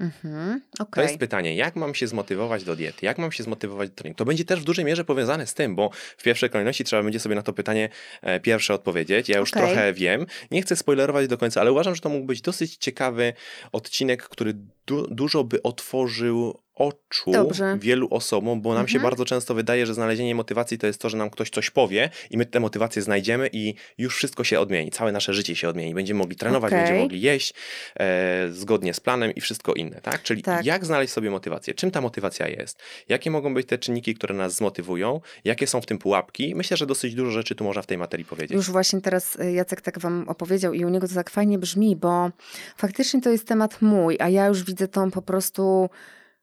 Mhm, 0.00 0.60
okay. 0.78 0.86
To 0.90 1.02
jest 1.02 1.18
pytanie, 1.18 1.54
jak 1.54 1.76
mam 1.76 1.94
się 1.94 2.06
zmotywować 2.06 2.64
do 2.64 2.76
diety, 2.76 3.06
jak 3.06 3.18
mam 3.18 3.32
się 3.32 3.42
zmotywować 3.42 3.90
do 3.90 3.94
treningu. 3.94 4.18
To 4.18 4.24
będzie 4.24 4.44
też 4.44 4.60
w 4.60 4.64
dużej 4.64 4.84
mierze 4.84 5.04
powiązane 5.04 5.46
z 5.46 5.54
tym, 5.54 5.76
bo 5.76 5.90
w 6.16 6.22
pierwszej 6.22 6.50
kolejności 6.50 6.84
trzeba 6.84 7.02
będzie 7.02 7.20
sobie 7.20 7.34
na 7.34 7.42
to 7.42 7.52
pytanie 7.52 7.88
e, 8.22 8.40
pierwsze 8.40 8.74
odpowiedzieć. 8.74 9.28
Ja 9.28 9.38
już 9.38 9.50
okay. 9.50 9.62
trochę 9.62 9.92
wiem, 9.92 10.26
nie 10.50 10.62
chcę 10.62 10.76
spoilerować 10.76 11.28
do 11.28 11.38
końca, 11.38 11.60
ale 11.60 11.72
uważam, 11.72 11.94
że 11.94 12.00
to 12.00 12.08
mógł 12.08 12.26
być 12.26 12.40
dosyć 12.40 12.76
ciekawy 12.76 13.32
odcinek, 13.72 14.22
który 14.22 14.54
du 14.86 15.06
dużo 15.10 15.44
by 15.44 15.62
otworzył 15.62 16.60
oczu 16.78 17.32
Dobrze. 17.32 17.78
wielu 17.80 18.08
osobom, 18.10 18.60
bo 18.60 18.68
nam 18.68 18.80
mhm. 18.80 18.88
się 18.88 19.00
bardzo 19.00 19.24
często 19.24 19.54
wydaje, 19.54 19.86
że 19.86 19.94
znalezienie 19.94 20.34
motywacji 20.34 20.78
to 20.78 20.86
jest 20.86 21.00
to, 21.00 21.08
że 21.08 21.16
nam 21.16 21.30
ktoś 21.30 21.50
coś 21.50 21.70
powie 21.70 22.10
i 22.30 22.38
my 22.38 22.46
tę 22.46 22.60
motywację 22.60 23.02
znajdziemy 23.02 23.50
i 23.52 23.74
już 23.98 24.16
wszystko 24.16 24.44
się 24.44 24.60
odmieni, 24.60 24.90
całe 24.90 25.12
nasze 25.12 25.34
życie 25.34 25.56
się 25.56 25.68
odmieni. 25.68 25.94
Będziemy 25.94 26.18
mogli 26.18 26.36
trenować, 26.36 26.72
okay. 26.72 26.78
będziemy 26.78 27.00
mogli 27.00 27.20
jeść 27.20 27.54
e, 28.00 28.48
zgodnie 28.52 28.94
z 28.94 29.00
planem 29.00 29.34
i 29.34 29.40
wszystko 29.40 29.74
inne, 29.74 30.00
tak? 30.00 30.22
Czyli 30.22 30.42
tak. 30.42 30.64
jak 30.64 30.84
znaleźć 30.84 31.12
sobie 31.12 31.30
motywację? 31.30 31.74
Czym 31.74 31.90
ta 31.90 32.00
motywacja 32.00 32.48
jest? 32.48 32.82
Jakie 33.08 33.30
mogą 33.30 33.54
być 33.54 33.66
te 33.66 33.78
czynniki, 33.78 34.14
które 34.14 34.34
nas 34.34 34.54
zmotywują? 34.54 35.20
Jakie 35.44 35.66
są 35.66 35.80
w 35.80 35.86
tym 35.86 35.98
pułapki? 35.98 36.54
Myślę, 36.54 36.76
że 36.76 36.86
dosyć 36.86 37.14
dużo 37.14 37.30
rzeczy 37.30 37.54
tu 37.54 37.64
można 37.64 37.82
w 37.82 37.86
tej 37.86 37.98
materii 37.98 38.26
powiedzieć. 38.26 38.56
Już 38.56 38.70
właśnie 38.70 39.00
teraz 39.00 39.40
e, 39.40 39.52
Jacek 39.52 39.80
tak 39.80 39.98
wam 39.98 40.28
opowiedział 40.28 40.72
i 40.72 40.84
u 40.84 40.88
niego 40.88 41.08
to 41.08 41.14
tak 41.14 41.30
fajnie 41.30 41.58
brzmi, 41.58 41.96
bo 41.96 42.30
faktycznie 42.76 43.20
to 43.20 43.30
jest 43.30 43.46
temat 43.46 43.82
mój, 43.82 44.16
a 44.20 44.28
ja 44.28 44.46
już 44.46 44.64
widzę 44.64 44.88
tą 44.88 45.10
po 45.10 45.22
prostu 45.22 45.90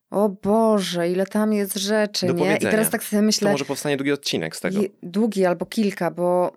o 0.09 0.29
Boże, 0.29 1.09
ile 1.09 1.25
tam 1.25 1.53
jest 1.53 1.75
rzeczy, 1.75 2.27
Do 2.27 2.33
nie? 2.33 2.55
I 2.55 2.59
teraz 2.59 2.89
tak 2.89 3.03
sobie 3.03 3.21
myślę... 3.21 3.45
To 3.45 3.51
może 3.51 3.65
powstanie 3.65 3.97
długi 3.97 4.11
odcinek 4.11 4.55
z 4.55 4.59
tego. 4.59 4.79
Długi 5.03 5.45
albo 5.45 5.65
kilka, 5.65 6.11
bo 6.11 6.51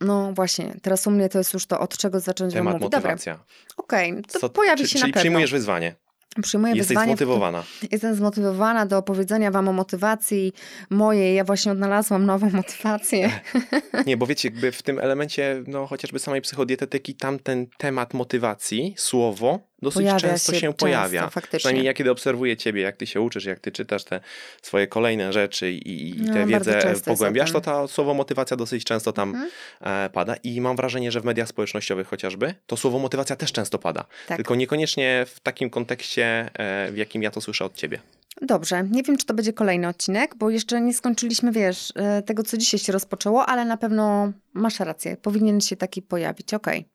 no 0.00 0.32
właśnie, 0.32 0.74
teraz 0.82 1.06
u 1.06 1.10
mnie 1.10 1.28
to 1.28 1.38
jest 1.38 1.54
już 1.54 1.66
to, 1.66 1.80
od 1.80 1.96
czego 1.96 2.20
zacząć 2.20 2.54
Temat 2.54 2.74
mówić. 2.74 2.92
motywacja. 2.92 3.44
Okej, 3.76 4.10
okay, 4.10 4.22
to 4.22 4.38
Co, 4.38 4.48
pojawi 4.48 4.82
czy, 4.82 4.88
się 4.88 4.92
czyli 4.92 5.02
na 5.02 5.06
pewno. 5.06 5.20
przyjmujesz 5.20 5.52
wyzwanie? 5.52 5.94
Przyjmuję 6.42 6.74
Jesteś 6.74 6.88
wyzwanie. 6.88 7.10
zmotywowana. 7.10 7.64
Jestem 7.90 8.14
zmotywowana 8.14 8.86
do 8.86 8.98
opowiedzenia 8.98 9.50
wam 9.50 9.68
o 9.68 9.72
motywacji 9.72 10.52
mojej. 10.90 11.36
Ja 11.36 11.44
właśnie 11.44 11.72
odnalazłam 11.72 12.26
nową 12.26 12.50
motywację. 12.50 13.30
Nie, 14.06 14.16
bo 14.16 14.26
wiecie, 14.26 14.48
jakby 14.48 14.72
w 14.72 14.82
tym 14.82 14.98
elemencie, 14.98 15.62
no 15.66 15.86
chociażby 15.86 16.18
samej 16.18 16.40
psychodietetyki, 16.40 17.14
tam 17.14 17.38
ten 17.38 17.66
temat 17.78 18.14
motywacji, 18.14 18.94
słowo, 18.96 19.60
dosyć 19.84 20.02
Pojawia 20.02 20.20
często 20.20 20.52
się, 20.52 20.58
się 20.60 20.74
pojawia. 20.74 21.20
często, 21.20 21.34
faktycznie. 21.34 21.58
Przynajmniej 21.58 21.86
ja 21.86 21.94
kiedy 21.94 22.10
obserwuję 22.10 22.56
ciebie, 22.56 22.82
jak 22.82 22.96
ty 22.96 23.06
się 23.06 23.20
uczysz, 23.20 23.44
jak 23.44 23.60
ty 23.60 23.72
czytasz 23.72 24.04
te 24.04 24.20
swoje 24.62 24.86
kolejne 24.86 25.32
rzeczy 25.32 25.72
i, 25.72 26.08
i 26.10 26.22
No, 26.22 26.32
tę 26.34 26.46
wiedzę 26.46 26.94
pogłębiasz, 27.04 27.52
to 27.52 27.60
to 27.60 27.88
słowo 27.88 28.14
motywacja 28.14 28.56
dosyć 28.56 28.84
często 28.84 29.12
tam 29.12 29.28
Mhm. 29.34 29.50
e, 29.80 30.10
pada 30.10 30.34
i 30.36 30.60
mam 30.60 30.76
wrażenie, 30.76 31.12
że 31.12 31.20
w 31.20 31.24
mediach 31.24 31.48
społecznościowych 31.48 32.06
chociażby 32.08 32.54
to 32.66 32.76
słowo 32.76 32.98
motywacja 32.98 33.36
też 33.36 33.52
często 33.52 33.78
pada. 33.78 34.04
Tak. 34.28 34.36
Tylko 34.36 34.54
niekoniecznie 34.54 35.26
w 35.28 35.40
takim 35.40 35.70
kontekście, 35.70 36.50
e, 36.54 36.92
w 36.92 36.96
jakim 36.96 37.22
ja 37.22 37.30
to 37.30 37.40
słyszę 37.40 37.64
od 37.64 37.74
ciebie. 37.74 37.98
Dobrze, 38.42 38.84
nie 38.90 39.02
wiem, 39.02 39.16
czy 39.18 39.26
to 39.26 39.34
będzie 39.34 39.52
kolejny 39.52 39.88
odcinek, 39.88 40.34
bo 40.36 40.50
jeszcze 40.50 40.80
nie 40.80 40.94
skończyliśmy, 40.94 41.52
wiesz, 41.52 41.92
e, 41.96 42.22
tego, 42.22 42.42
co 42.42 42.56
dzisiaj 42.56 42.80
się 42.80 42.92
rozpoczęło, 42.92 43.46
ale 43.46 43.64
na 43.64 43.76
pewno 43.76 44.32
masz 44.52 44.80
rację, 44.80 45.16
powinien 45.16 45.60
się 45.60 45.76
taki 45.76 46.02
pojawić. 46.02 46.54
Okej. 46.54 46.88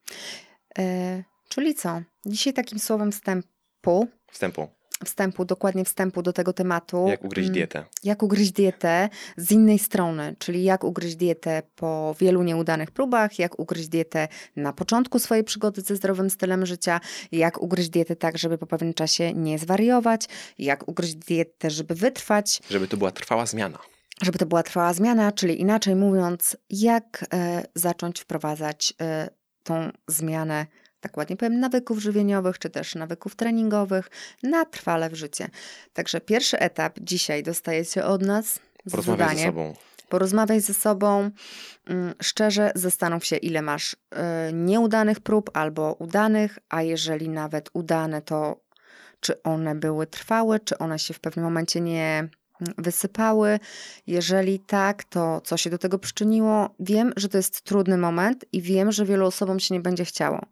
E, 0.80 1.23
Czyli 1.49 1.75
co? 1.75 2.01
Dzisiaj 2.25 2.53
takim 2.53 2.79
słowem 2.79 3.12
wstępu, 3.12 4.07
Wstępu. 4.31 4.67
wstępu, 5.05 5.45
dokładnie 5.45 5.85
wstępu 5.85 6.21
do 6.21 6.33
tego 6.33 6.53
tematu. 6.53 7.07
Jak 7.07 7.23
ugryźć 7.25 7.47
mm, 7.47 7.53
dietę. 7.53 7.85
Jak 8.03 8.23
ugryźć 8.23 8.51
dietę 8.51 9.09
z 9.38 9.51
innej 9.51 9.79
strony, 9.79 10.35
czyli 10.39 10.63
jak 10.63 10.83
ugryźć 10.83 11.15
dietę 11.15 11.62
po 11.75 12.15
wielu 12.19 12.43
nieudanych 12.43 12.91
próbach, 12.91 13.39
jak 13.39 13.59
ugryźć 13.59 13.88
dietę 13.88 14.27
na 14.55 14.73
początku 14.73 15.19
swojej 15.19 15.43
przygody 15.43 15.81
ze 15.81 15.95
zdrowym 15.95 16.29
stylem 16.29 16.65
życia, 16.65 16.99
jak 17.31 17.62
ugryźć 17.62 17.89
dietę 17.89 18.15
tak, 18.15 18.38
żeby 18.38 18.57
po 18.57 18.67
pewnym 18.67 18.93
czasie 18.93 19.33
nie 19.33 19.59
zwariować, 19.59 20.25
jak 20.57 20.88
ugryźć 20.88 21.15
dietę, 21.15 21.69
żeby 21.69 21.95
wytrwać, 21.95 22.62
Żeby 22.69 22.88
to 22.88 22.97
była 22.97 23.12
trwała 23.12 23.45
zmiana. 23.45 23.79
żeby 24.21 24.38
to 24.38 24.45
była 24.45 24.63
trwała 24.63 24.93
zmiana, 24.93 25.31
czyli 25.31 25.62
inaczej 25.62 25.95
mówiąc, 25.95 26.57
jak 26.69 27.25
e, 27.33 27.63
zacząć 27.75 28.19
wprowadzać 28.19 28.93
e, 29.01 29.29
tą 29.63 29.89
zmianę, 30.07 30.65
tak 31.01 31.17
ładnie 31.17 31.38
powiem, 31.38 31.59
nawyków 31.59 31.99
żywieniowych, 31.99 32.59
czy 32.59 32.69
też 32.69 32.95
nawyków 32.95 33.35
treningowych 33.35 34.09
na 34.43 34.65
trwale 34.65 35.09
w 35.09 35.15
życie. 35.15 35.49
Także 35.93 36.21
pierwszy 36.21 36.59
etap 36.59 36.99
dzisiaj 37.01 37.43
dostajecie 37.43 38.05
od 38.05 38.21
nas 38.21 38.59
Porozmawiaj 38.91 39.38
ze 39.38 39.45
sobą. 39.45 39.73
Porozmawiaj 40.09 40.62
ze 40.62 40.73
sobą, 40.73 41.31
mm, 41.85 42.13
szczerze 42.21 42.71
zastanów 42.75 43.25
się, 43.25 43.35
ile 43.35 43.62
masz 43.62 43.95
e, 44.12 44.53
nieudanych 44.53 45.19
prób 45.19 45.49
albo 45.53 45.93
udanych, 45.93 46.59
a 46.69 46.81
jeżeli 46.81 47.29
nawet 47.29 47.69
udane, 47.73 48.21
to 48.21 48.59
czy 49.19 49.43
one 49.43 49.75
były 49.75 50.07
trwałe, 50.07 50.59
czy 50.59 50.77
one 50.77 50.99
się 50.99 51.13
w 51.13 51.19
pewnym 51.19 51.45
momencie 51.45 51.81
nie 51.81 52.29
wysypały. 52.78 53.60
Jeżeli 54.08 54.60
tak, 54.60 55.04
to 55.04 55.41
co 55.41 55.58
się 55.58 55.69
do 55.69 55.78
tego 55.78 56.00
przyczyniło? 56.00 56.76
Wiem, 56.80 57.13
że 57.17 57.30
to 57.30 57.38
jest 57.38 57.62
trudny 57.62 57.98
moment 57.98 58.45
i 58.52 58.62
wiem, 58.62 58.91
że 58.91 59.06
wielu 59.06 59.26
osobom 59.26 59.60
się 59.60 59.74
nie 59.74 59.82
będzie 59.82 60.06
chciało, 60.06 60.45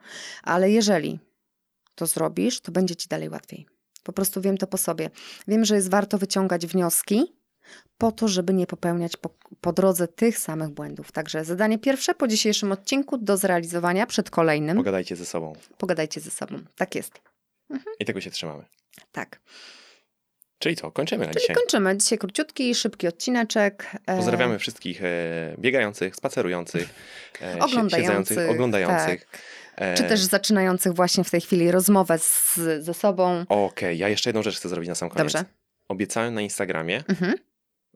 ale 0.44 0.72
jeżeli 0.72 1.20
to 1.96 2.08
zrobisz, 2.08 2.62
to 2.62 2.72
będzie 2.72 2.96
ci 2.96 3.08
dalej 3.08 3.30
łatwiej. 3.30 3.66
Po 4.04 4.14
prostu 4.14 4.42
wiem 4.42 4.58
to 4.58 4.68
po 4.68 4.78
sobie. 4.78 5.10
Wiem, 5.48 5.66
że 5.66 5.76
jest 5.76 5.90
warto 5.90 6.18
wyciągać 6.18 6.68
wnioski, 6.68 7.38
po 7.98 8.12
to, 8.12 8.28
żeby 8.28 8.54
nie 8.54 8.68
popełniać 8.68 9.18
po, 9.18 9.30
po 9.62 9.74
drodze 9.74 10.08
tych 10.08 10.38
samych 10.38 10.70
błędów. 10.70 11.12
Także 11.12 11.46
zadanie 11.46 11.80
pierwsze 11.80 12.14
po 12.14 12.28
dzisiejszym 12.28 12.72
odcinku 12.72 13.18
do 13.18 13.38
zrealizowania 13.38 14.06
przed 14.06 14.30
kolejnym. 14.30 14.78
Pogadajcie 14.78 15.16
ze 15.16 15.26
sobą. 15.26 15.54
Pogadajcie 15.78 16.22
ze 16.22 16.32
sobą. 16.32 16.60
Tak 16.76 16.96
jest. 16.96 17.22
I 18.00 18.06
tego 18.06 18.22
się 18.22 18.32
trzymamy. 18.32 18.66
Tak. 19.12 19.40
Czyli 20.60 20.76
co, 20.76 20.92
kończymy 20.92 21.26
na 21.26 21.32
Czyli 21.34 21.42
dzisiaj. 21.42 21.56
kończymy. 21.56 21.98
Dzisiaj 21.98 22.18
króciutki, 22.18 22.76
szybki 22.76 23.08
odcineczek. 23.08 23.92
E, 24.08 24.16
Pozdrawiamy 24.18 24.60
wszystkich 24.60 25.04
e, 25.04 25.56
biegających, 25.60 26.16
spacerujących, 26.16 26.90
e, 27.42 27.60
Oglądających, 27.60 28.00
siedzących, 28.02 28.50
oglądających. 28.50 29.28
E, 29.76 29.96
Czy 29.96 30.04
też 30.04 30.20
zaczynających 30.24 30.94
właśnie 30.94 31.24
w 31.24 31.30
tej 31.32 31.42
chwili 31.42 31.72
rozmowę 31.72 32.20
z, 32.20 32.56
ze 32.80 32.94
sobą. 32.94 33.46
Okej, 33.50 33.98
ja 33.98 34.10
jeszcze 34.10 34.30
jedną 34.30 34.44
rzecz 34.44 34.58
chcę 34.58 34.70
zrobić 34.70 34.90
na 34.90 34.96
sam 34.96 35.10
koniec. 35.10 35.34
Dobrze. 35.34 35.46
Obiecałem 35.88 36.34
na 36.34 36.42
Instagramie, 36.42 37.04
Mhm. 37.10 37.36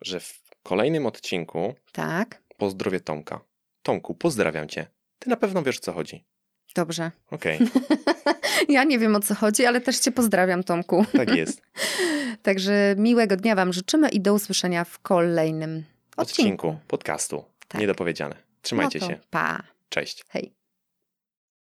że 0.02 0.20
w 0.20 0.42
kolejnym 0.64 1.06
odcinku 1.06 1.76
Tak. 1.92 2.42
pozdrowię 2.58 3.00
Tomka. 3.00 3.42
Tomku, 3.84 4.16
pozdrawiam 4.16 4.68
cię. 4.68 4.86
Ty 5.20 5.30
na 5.30 5.36
pewno 5.38 5.64
wiesz, 5.64 5.78
o 5.78 5.82
co 5.82 5.94
chodzi. 5.94 6.26
Dobrze. 6.76 7.12
Okej, 7.32 7.60
Ja 8.70 8.84
nie 8.84 9.00
wiem 9.00 9.16
o 9.16 9.20
co 9.20 9.36
chodzi, 9.36 9.66
ale 9.66 9.82
też 9.82 10.00
Cię 10.00 10.12
pozdrawiam, 10.12 10.64
Tomku. 10.64 11.06
tak 11.18 11.36
jest. 11.36 11.62
Także 12.44 12.96
miłego 12.98 13.38
dnia 13.38 13.56
Wam 13.56 13.74
życzymy 13.74 14.10
i 14.10 14.22
do 14.22 14.34
usłyszenia 14.34 14.84
w 14.84 15.00
kolejnym 15.00 15.84
odcinku. 16.18 16.68
Odcinku 16.68 16.88
podcastu. 16.88 17.44
Tak. 17.68 17.82
Niedopowiedziane. 17.82 18.36
Trzymajcie 18.62 19.00
no 19.00 19.08
się. 19.08 19.20
Pa. 19.30 19.64
Cześć. 19.90 20.24
Hej. 20.30 20.61